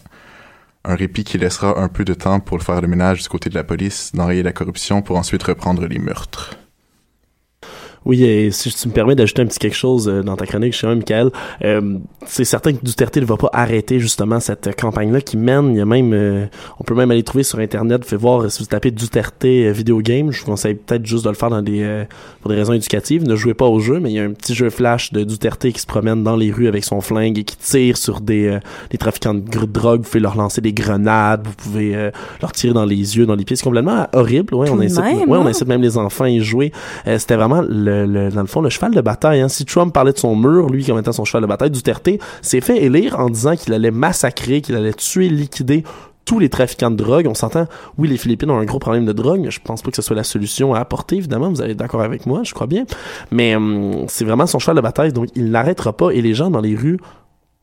[0.88, 3.56] Un répit qui laissera un peu de temps pour faire le ménage du côté de
[3.56, 6.56] la police, d'enrayer la corruption pour ensuite reprendre les meurtres.
[8.06, 10.72] Oui, et si tu me permets d'ajouter un petit quelque chose euh, dans ta chronique,
[10.72, 11.30] je sais pas, Michael,
[11.64, 15.70] euh, c'est certain que Duterte ne va pas arrêter justement cette campagne-là qui mène.
[15.72, 16.46] Il y a même, euh,
[16.78, 20.32] on peut même aller trouver sur Internet, fait voir si vous tapez Duterte vidéo game.
[20.32, 22.04] Je vous conseille peut-être juste de le faire dans des, euh,
[22.40, 23.24] pour des raisons éducatives.
[23.24, 25.70] Ne jouez pas au jeu, mais il y a un petit jeu flash de Duterte
[25.70, 28.60] qui se promène dans les rues avec son flingue et qui tire sur des, euh,
[28.90, 30.02] des trafiquants de drogue.
[30.02, 33.44] Vous pouvez leur lancer des grenades, vous pouvez leur tirer dans les yeux, dans les
[33.44, 33.56] pieds.
[33.56, 34.54] C'est complètement horrible.
[34.54, 35.46] Ouais, on Tout de incite, même, ouais, on hein?
[35.46, 36.72] incite même les enfants à y jouer.
[37.04, 39.40] C'était vraiment le, dans le fond le cheval de bataille.
[39.40, 39.48] Hein.
[39.48, 42.08] Si Trump parlait de son mur, lui comme étant son cheval de bataille, Duterte
[42.42, 45.84] s'est fait élire en disant qu'il allait massacrer, qu'il allait tuer, liquider
[46.24, 47.26] tous les trafiquants de drogue.
[47.28, 47.66] On s'entend,
[47.96, 50.16] oui, les Philippines ont un gros problème de drogue, je pense pas que ce soit
[50.16, 51.48] la solution à apporter, évidemment.
[51.48, 52.84] Vous êtes d'accord avec moi, je crois bien.
[53.30, 56.10] Mais hum, c'est vraiment son cheval de bataille, donc il n'arrêtera pas.
[56.10, 56.98] Et les gens dans les rues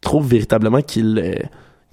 [0.01, 1.35] trouvent véritablement qu'il euh,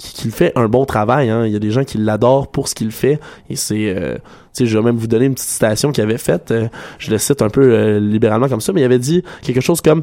[0.00, 1.30] qu'il fait un bon travail.
[1.30, 1.46] Hein.
[1.46, 3.20] Il y a des gens qui l'adorent pour ce qu'il fait.
[3.48, 3.94] Et c'est...
[3.96, 4.16] euh,
[4.58, 6.50] je vais même vous donner une petite citation qu'il avait faite.
[6.50, 9.60] euh, je le cite un peu euh, libéralement comme ça, mais il avait dit quelque
[9.60, 10.02] chose comme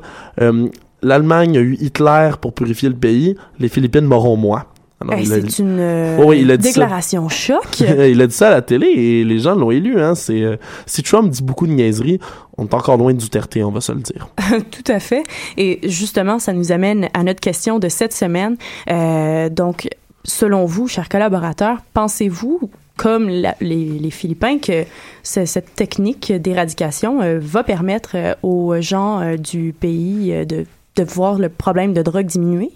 [1.04, 4.66] L'Allemagne a eu Hitler pour purifier le pays, les Philippines m'auront moi.
[5.12, 6.82] Hey, c'est une euh, Oh oui, il a dit ça.
[6.82, 7.80] déclaration choc.
[7.80, 10.02] il a dit ça à la télé et les gens l'ont élu.
[10.02, 10.16] Hein.
[10.16, 12.20] C'est, euh, si Trump dit beaucoup de niaiseries,
[12.58, 14.28] on est encore loin de Duterte, on va se le dire.
[14.72, 15.22] Tout à fait.
[15.56, 18.58] Et justement, ça nous amène à notre question de cette semaine.
[18.90, 19.88] Euh, donc,
[20.24, 24.84] selon vous, chers collaborateurs, pensez-vous, comme la- les, les Philippins, que
[25.22, 31.50] ce- cette technique d'éradication euh, va permettre aux gens du pays de, de voir le
[31.50, 32.72] problème de drogue diminuer?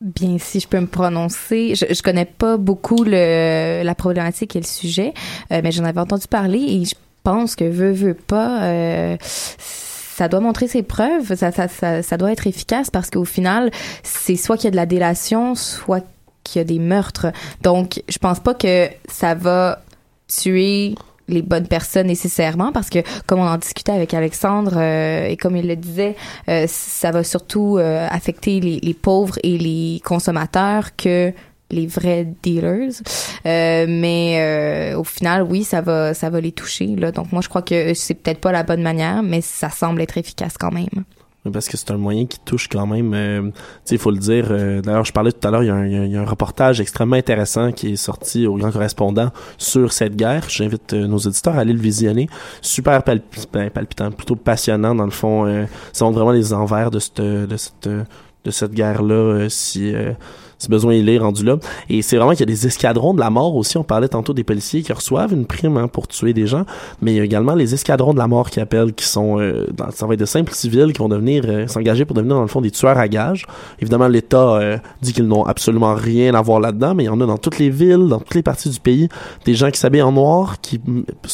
[0.00, 4.60] Bien, si je peux me prononcer, je, je connais pas beaucoup le, la problématique et
[4.60, 5.12] le sujet,
[5.50, 6.94] euh, mais j'en avais entendu parler et je
[7.24, 12.16] pense que veut veut pas, euh, ça doit montrer ses preuves, ça, ça, ça, ça
[12.16, 13.72] doit être efficace parce qu'au final,
[14.04, 16.04] c'est soit qu'il y a de la délation, soit
[16.44, 17.32] qu'il y a des meurtres.
[17.62, 19.82] Donc, je pense pas que ça va
[20.28, 20.94] tuer
[21.28, 25.56] les bonnes personnes nécessairement parce que comme on en discutait avec Alexandre euh, et comme
[25.56, 26.16] il le disait
[26.48, 31.32] euh, ça va surtout euh, affecter les, les pauvres et les consommateurs que
[31.70, 33.02] les vrais dealers.
[33.44, 37.12] Euh, mais euh, au final oui ça va ça va les toucher là.
[37.12, 40.16] Donc moi je crois que c'est peut-être pas la bonne manière mais ça semble être
[40.16, 41.04] efficace quand même
[41.52, 43.50] Parce que c'est un moyen qui touche quand même, euh,
[43.90, 44.48] il faut le dire.
[44.50, 45.66] euh, D'ailleurs, je parlais tout à l'heure, il
[46.12, 50.44] y, a un- reportage extrêmement intéressant qui est sorti au Grand Correspondant sur cette guerre.
[50.48, 52.28] J'invite euh, nos auditeurs à aller le visionner.
[52.60, 53.02] Super
[53.52, 55.66] ben, palpitant, plutôt passionnant dans le fond.
[55.92, 59.48] Ça montre vraiment les envers de cette, de cette, guerre-là,
[60.58, 61.56] si besoin il est rendu là.
[61.88, 63.76] Et c'est vraiment qu'il y a des escadrons de la mort aussi.
[63.78, 66.64] On parlait tantôt des policiers qui reçoivent une prime hein, pour tuer des gens,
[67.00, 69.66] mais il y a également les escadrons de la mort qui appellent, qui sont, euh,
[69.72, 72.42] dans, ça va être de simples civils qui vont devenir, euh, s'engager pour devenir dans
[72.42, 73.46] le fond des tueurs à gages.
[73.80, 77.20] Évidemment, l'État euh, dit qu'ils n'ont absolument rien à voir là-dedans, mais il y en
[77.20, 79.08] a dans toutes les villes, dans toutes les parties du pays,
[79.44, 80.80] des gens qui s'habillent en noir, qui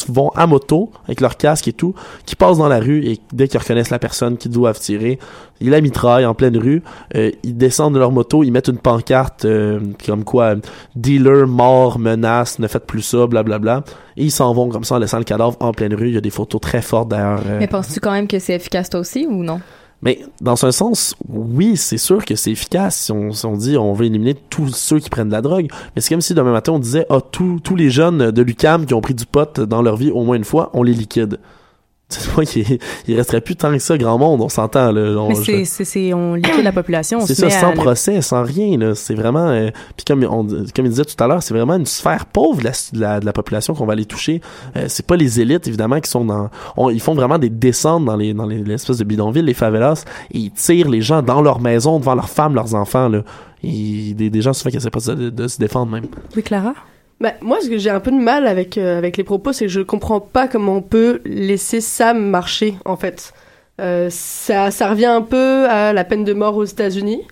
[0.09, 1.95] vont à moto avec leur casque et tout,
[2.27, 5.18] qui passent dans la rue et dès qu'ils reconnaissent la personne qu'ils doivent tirer,
[5.61, 6.83] ils la mitraillent en pleine rue,
[7.14, 9.14] euh, ils descendent de leur moto, ils mettent une pancarte
[9.45, 10.55] euh, comme quoi
[10.95, 13.85] dealer mort menace ne faites plus ça blablabla.
[14.17, 16.09] Et ils s'en vont comme ça en laissant le cadavre en pleine rue.
[16.09, 18.55] Il y a des photos très fortes d'ailleurs euh, mais penses-tu quand même que c'est
[18.55, 19.61] efficace toi aussi ou non?
[20.03, 22.97] Mais dans un sens, oui, c'est sûr que c'est efficace.
[22.97, 25.69] Si on, si on dit on veut éliminer tous ceux qui prennent de la drogue.
[25.95, 28.85] Mais c'est comme si demain matin on disait ah tous tous les jeunes de l'UCAM
[28.85, 31.39] qui ont pris du pot dans leur vie au moins une fois, on les liquide.
[32.57, 35.65] Il, il resterait plus tant que ça grand monde on s'entend on, Mais je- c'est,
[35.65, 37.19] c'est, c'est, on liquide la population.
[37.21, 40.45] on c'est ça à sans procès sans rien là c'est vraiment euh, puis comme on
[40.75, 43.21] comme il disait tout à l'heure c'est vraiment une sphère pauvre de la, de la,
[43.21, 44.41] de la population qu'on va aller toucher
[44.77, 48.05] euh, c'est pas les élites évidemment qui sont dans on- ils font vraiment des descentes
[48.05, 51.43] dans les dans les l'espèce de bidonville les favelas et ils tirent les gens dans
[51.43, 53.23] leur maison devant leurs femmes leurs enfants là
[53.62, 56.05] et des, des gens souvent qui essaient pas de, de se défendre même
[56.37, 56.75] Oui, Clara?
[57.21, 59.67] Bah, moi, ce que j'ai un peu de mal avec, euh, avec les propos, c'est
[59.67, 63.33] que je comprends pas comment on peut laisser ça marcher, en fait.
[63.81, 67.23] Euh, ça, ça revient un peu à la peine de mort aux États-Unis.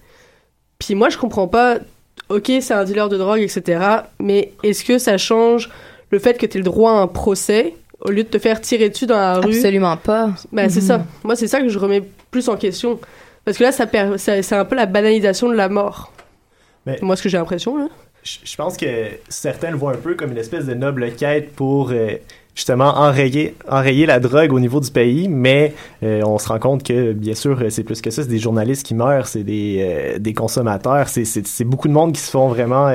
[0.79, 1.79] Puis moi, je comprends pas,
[2.29, 3.81] ok, c'est un dealer de drogue, etc.,
[4.19, 5.71] mais est-ce que ça change
[6.11, 8.89] le fait que tu le droit à un procès au lieu de te faire tirer
[8.89, 9.55] dessus dans la rue?
[9.57, 10.31] Absolument pas.
[10.53, 11.05] Bah, c'est ça.
[11.25, 12.99] Moi, c'est ça que je remets plus en question.
[13.45, 16.13] Parce que là, ça, per- ça- c'est un peu la banalisation de la mort.
[16.87, 17.89] Mais- Moi, ce que j'ai l'impression, là.
[18.25, 18.87] Je pense que
[19.29, 22.13] certains le voient un peu comme une espèce de noble quête pour euh,
[22.55, 26.85] justement enrayer, enrayer la drogue au niveau du pays, mais euh, on se rend compte
[26.85, 30.35] que bien sûr euh, c'est plus que ça, c'est des journalistes qui meurent, c'est des,
[30.37, 32.93] consommateurs, c'est- beaucoup de monde qui se font vraiment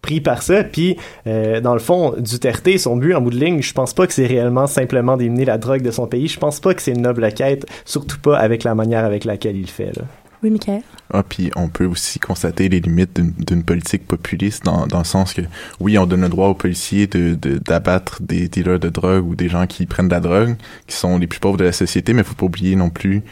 [0.00, 0.62] pris par ça.
[0.64, 4.12] Puis, dans le fond, Duterte, son but en bout de ligne, je pense pas que
[4.12, 6.28] c'est réellement simplement d'éliminer la drogue de son pays.
[6.28, 9.56] Je pense pas que c'est une noble quête, surtout pas avec la manière avec laquelle
[9.56, 9.96] il fait.
[9.96, 10.04] Là.
[10.42, 10.82] Oui, Michael?
[11.12, 15.42] Ah, puis on peut aussi constater les limites d'une- politique populiste dans, le sens que,
[15.80, 19.34] oui, on donne le droit aux policiers de de- d'abattre des dealers de drogue ou
[19.34, 22.14] des gens qui prennent de la drogue, qui sont les plus pauvres de la société,
[22.14, 23.22] mais faut pas oublier non plus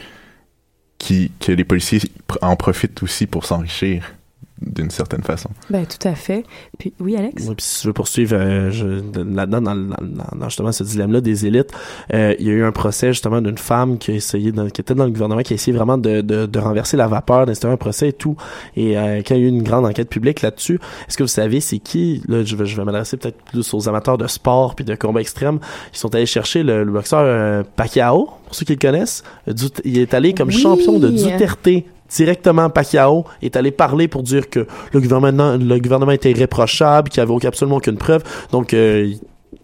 [0.99, 2.01] qui, que les policiers
[2.41, 4.03] en profitent aussi pour s'enrichir
[4.61, 5.49] d'une certaine façon.
[5.69, 6.43] Ben, tout à fait.
[6.77, 7.45] Puis, oui, Alex?
[7.47, 8.69] Oui, puis si je veux poursuivre euh,
[9.15, 11.71] là-dedans, dans, dans- dans- dans justement ce dilemme-là des élites,
[12.13, 14.81] euh, il y a eu un procès justement d'une femme qui a essayé, de- qui
[14.81, 17.73] était dans le gouvernement, qui a essayé vraiment de, de, de renverser la vapeur, d'instaurer
[17.73, 18.35] un procès et tout.
[18.75, 21.27] Et euh, quand il y a eu une grande enquête publique là-dessus, est-ce que vous
[21.27, 24.75] savez c'est qui, là je vais, je vais m'adresser peut-être plus aux amateurs de sport
[24.75, 25.59] puis de combat extrême,
[25.93, 29.23] ils sont allés chercher le, le boxeur euh, Pacquiao, pour ceux qui le connaissent.
[29.47, 30.57] Dut- il est allé comme Oui.
[30.59, 31.67] champion de Duterte
[32.09, 37.23] directement Pacquiao est allé parler pour dire que le gouvernement le gouvernement était irréprochable, qu'il
[37.23, 38.23] n'y avait absolument aucune preuve.
[38.51, 39.11] Donc euh,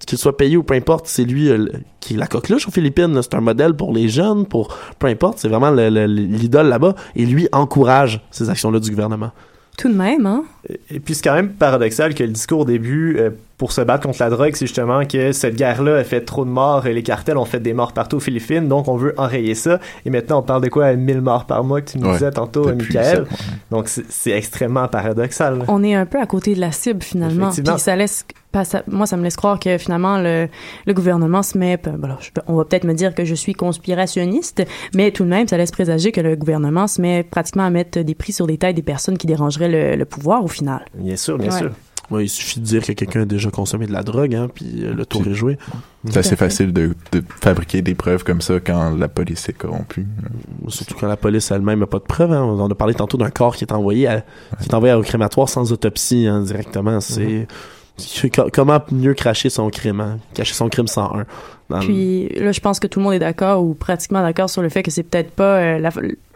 [0.05, 1.67] qu'il soit payé ou peu importe, c'est lui euh,
[1.99, 3.17] qui est la coqueluche aux Philippines.
[3.21, 5.39] C'est un modèle pour les jeunes, pour peu importe.
[5.39, 6.95] C'est vraiment le- le- l'idole là-bas.
[7.15, 9.31] Et lui encourage ces actions-là du gouvernement.
[9.77, 10.43] Tout de même, hein?
[10.89, 14.05] Et puis c'est quand même paradoxal que le discours au début euh, pour se battre
[14.05, 17.03] contre la drogue, c'est justement que cette guerre-là a fait trop de morts et les
[17.03, 19.79] cartels ont fait des morts partout aux Philippines, donc on veut enrayer ça.
[20.05, 20.93] Et maintenant on parle de quoi?
[20.93, 23.21] 1000 morts par mois que tu nous Ouais, disais tantôt, Michael.
[23.21, 23.27] ouais.
[23.71, 25.63] Donc c'est extrêmement paradoxal.
[25.69, 27.49] On est un peu à côté de la cible, finalement.
[27.51, 28.25] Puis ça laisse...
[28.51, 30.47] pas- ça- moi, ça me laisse croire que finalement, le,
[30.85, 31.77] le gouvernement se met...
[31.77, 35.29] ben, alors, je on va peut-être me dire que je suis conspirationniste, mais tout de
[35.29, 38.47] même, ça laisse présager que le gouvernement se met pratiquement à mettre des prix sur
[38.47, 40.85] des têtes des personnes qui dérangeraient le, le pouvoir, au final.
[40.93, 41.57] Bien sûr, bien Ouais.
[41.59, 41.71] sûr.
[42.11, 44.83] Ouais, il suffit de dire que quelqu'un a déjà consommé de la drogue, hein, puis
[44.83, 45.57] euh, le tour est joué.
[46.07, 50.05] C'est assez facile de, de fabriquer des preuves comme ça quand la police est corrompue.
[50.67, 52.31] Surtout quand la police elle-même n'a pas de preuves.
[52.31, 52.43] Hein.
[52.43, 54.21] On a parlé tantôt d'un corps qui est envoyé à,
[54.61, 56.99] qui est envoyé au crématoire sans autopsie hein, directement.
[57.01, 57.55] C'est co-
[58.53, 60.17] comment mieux cracher son crime, hein?
[60.33, 61.25] cacher son crime 101.
[61.67, 64.61] Dans Puis là, je pense que tout le monde est d'accord ou pratiquement d'accord sur
[64.61, 65.89] le fait que c'est peut-être pas euh, la,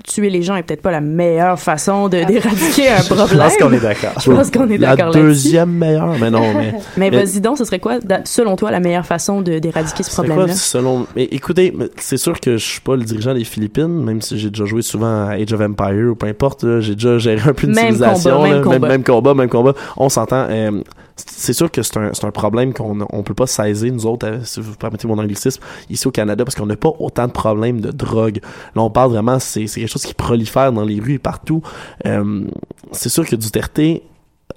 [0.03, 3.28] tuer les gens est peut-être pas la meilleure façon de d'éradiquer un problème.
[3.30, 4.14] Je pense qu'on est d'accord.
[4.20, 5.22] Je pense qu'on est La d'accord là-dessus.
[5.28, 6.74] deuxième meilleure, mais non, mais.
[6.97, 10.16] Mais vas-y donc, ce serait quoi, selon toi, la meilleure façon de d'éradiquer ce C'est
[10.16, 10.53] quoi, problème-là?
[10.55, 11.05] selon...
[11.16, 14.49] Mais écoutez, c'est sûr que je suis pas le dirigeant des Philippines, même si j'ai
[14.49, 17.53] déjà joué souvent à Age of Empire ou peu importe, là, j'ai déjà géré un
[17.53, 18.32] peu une Même civilisation.
[18.38, 18.88] combat, là, même combat.
[18.88, 19.74] même combat, même combat.
[19.97, 20.47] On s'entend.
[20.49, 20.82] euh,
[21.28, 24.39] c'est sûr que c'est un, un problème qu'on on peut pas saisir, nous autres, euh,
[24.43, 27.82] si vous permettez mon anglicisme, ici au Canada, parce qu'on n'a pas autant de problèmes
[27.82, 28.39] de drogue.
[28.76, 31.61] Là, on parle vraiment, c'est quelque chose qui prolifère dans les rues et partout.
[32.05, 32.43] Euh,
[32.91, 33.80] c'est sûr que Duterte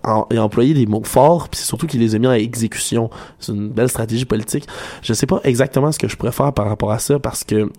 [0.04, 3.10] en- a employé des mots forts, puis c'est surtout qu'il les a mis à exécution.
[3.38, 4.66] C'est une belle stratégie politique.
[5.02, 7.70] Je sais pas exactement ce que je pourrais faire par rapport à ça, parce que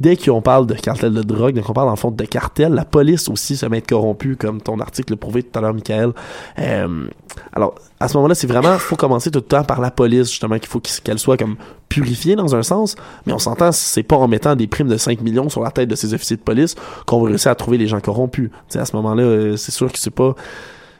[0.00, 2.86] dès qu'on parle de cartel de drogue, dès qu'on parle en fond de cartel, la
[2.86, 6.12] police aussi se met corrompue, comme ton article le prouvait tout à l'heure, Michael.
[6.58, 7.08] Euh,
[7.52, 10.58] alors, à ce moment-là, c'est vraiment, faut commencer tout le temps par la police, justement,
[10.58, 11.56] qu'il faut qu'elle soit comme
[11.88, 15.20] purifiée dans un sens, mais on s'entend, c'est pas en mettant des primes de 5
[15.20, 16.74] millions sur la tête de ces officiers de police
[17.06, 18.50] qu'on va réussir à trouver les gens corrompus.
[18.50, 20.34] Tu sais, à ce moment-là, euh, c'est sûr que c'est pas...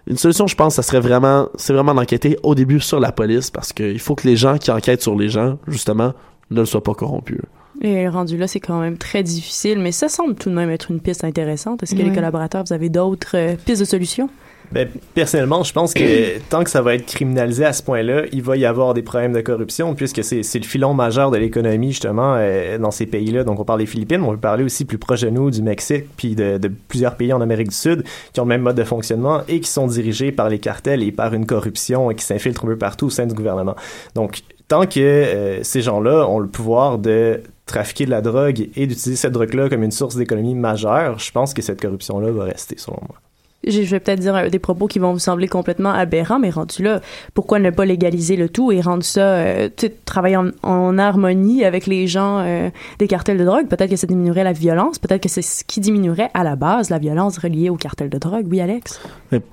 [0.07, 3.51] Une solution, je pense, ça serait vraiment, c'est vraiment d'enquêter au début sur la police,
[3.51, 6.13] parce qu'il faut que les gens qui enquêtent sur les gens, justement,
[6.51, 7.41] ne soient pas corrompus.
[7.83, 10.91] Et rendu là, c'est quand même très difficile, mais ça semble tout de même être
[10.91, 11.83] une piste intéressante.
[11.83, 14.31] Est-ce que les collaborateurs, vous avez d'autres euh, pistes de solutions?
[14.73, 18.43] Ben, personnellement, je pense que tant que ça va être criminalisé à ce point-là, il
[18.43, 22.35] va y avoir des problèmes de corruption, puisque c'est le filon majeur de l'économie, justement,
[22.37, 23.45] euh, dans ces pays-là.
[23.45, 25.63] Donc, on parle des Philippines, mais on peut parler aussi plus proche de nous, du
[25.63, 28.77] Mexique, puis de, de plusieurs pays en Amérique du Sud qui ont le même mode
[28.77, 32.65] de fonctionnement et qui sont dirigés par les cartels et par une corruption qui s'infiltre
[32.65, 33.77] un peu partout au sein du gouvernement.
[34.15, 38.87] Donc, tant que euh, ces gens-là ont le pouvoir de trafiquer de la drogue et
[38.87, 42.77] d'utiliser cette drogue-là comme une source d'économie majeure, je pense que cette corruption-là va rester,
[42.79, 43.17] selon moi.
[43.65, 46.83] Je vais peut-être dire euh, des propos qui vont vous sembler complètement aberrants, mais rendu
[46.83, 47.01] là,
[47.35, 51.87] pourquoi ne pas légaliser le tout et rendre ça, euh, tu travailler en, harmonie avec
[51.87, 53.67] les gens euh, des cartels de drogue?
[53.67, 56.91] Peut-être que ça diminuerait la violence, peut-être que c'est ce qui diminuerait à la base
[56.91, 58.47] la violence reliée aux cartels de drogue.
[58.49, 59.01] Oui, Alex?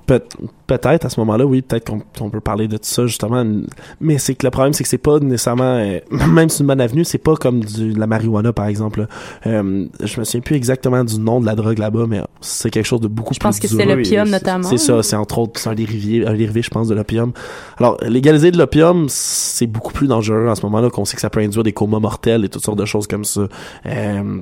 [0.06, 0.22] Peut-
[0.66, 3.44] peut-être à ce moment-là, oui, peut-être qu'on on peut parler de tout ça justement.
[4.00, 6.68] Mais c'est que le problème, c'est que c'est pas nécessairement, euh, même si c'est une
[6.68, 9.06] bonne avenue, c'est pas comme du, de la marijuana par exemple.
[9.46, 12.86] Euh, je me souviens plus exactement du nom de la drogue là-bas, mais c'est quelque
[12.86, 14.68] chose de beaucoup Je pense plus que c'est l'opium, notamment.
[14.68, 17.32] C'est ça, c'est entre autres c'est un dérivé, un dérivé, je pense, de l'opium.
[17.78, 21.30] Alors légaliser de l'opium, c'est beaucoup plus dangereux en ce moment-là, qu'on sait que ça
[21.30, 23.48] peut induire des comas mortels et toutes sortes de choses comme ça.
[23.86, 24.40] Euh,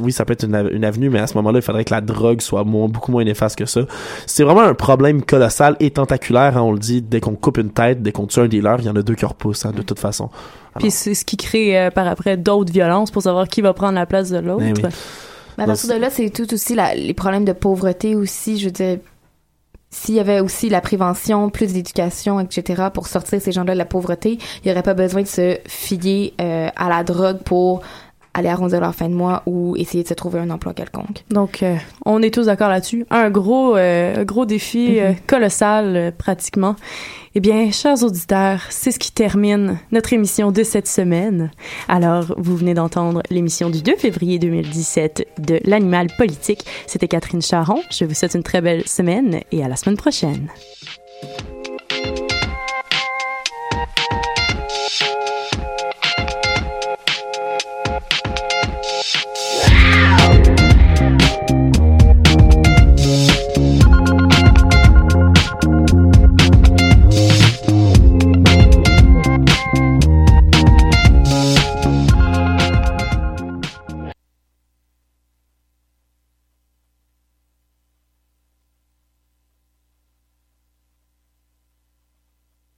[0.00, 1.94] oui, ça peut être une, av- une avenue, mais à ce moment-là, il faudrait que
[1.94, 3.82] la drogue soit moins- beaucoup moins néfaste que ça.
[4.26, 7.70] C'est vraiment un problème colossal et tentaculaire, hein, on le dit, dès qu'on coupe une
[7.70, 9.82] tête, dès qu'on tue un dealer, il y en a deux qui repoussent, hein, de
[9.82, 10.30] toute façon.
[10.78, 13.94] Puis c'est ce qui crée euh, par après d'autres violences pour savoir qui va prendre
[13.94, 14.64] la place de l'autre.
[14.66, 14.82] Eh oui.
[15.58, 18.56] Mais à partir de là, c'est tout aussi la- les problèmes de pauvreté aussi.
[18.58, 18.98] Je veux dire,
[19.90, 23.84] s'il y avait aussi la prévention, plus d'éducation, etc., pour sortir ces gens-là de la
[23.84, 27.80] pauvreté, il n'y aurait pas besoin de se fier euh, à la drogue pour
[28.34, 31.24] aller arrondir leur fin de mois ou essayer de se trouver un emploi quelconque.
[31.30, 33.06] Donc, euh, on est tous d'accord là-dessus.
[33.10, 36.76] Un gros, euh, gros défi euh, colossal, pratiquement.
[37.34, 41.50] Eh bien, chers auditeurs, c'est ce qui termine notre émission de cette semaine.
[41.88, 46.64] Alors, vous venez d'entendre l'émission du 2 février 2017 de l'animal politique.
[46.86, 47.82] C'était Catherine Charon.
[47.90, 50.48] Je vous souhaite une très belle semaine et à la semaine prochaine.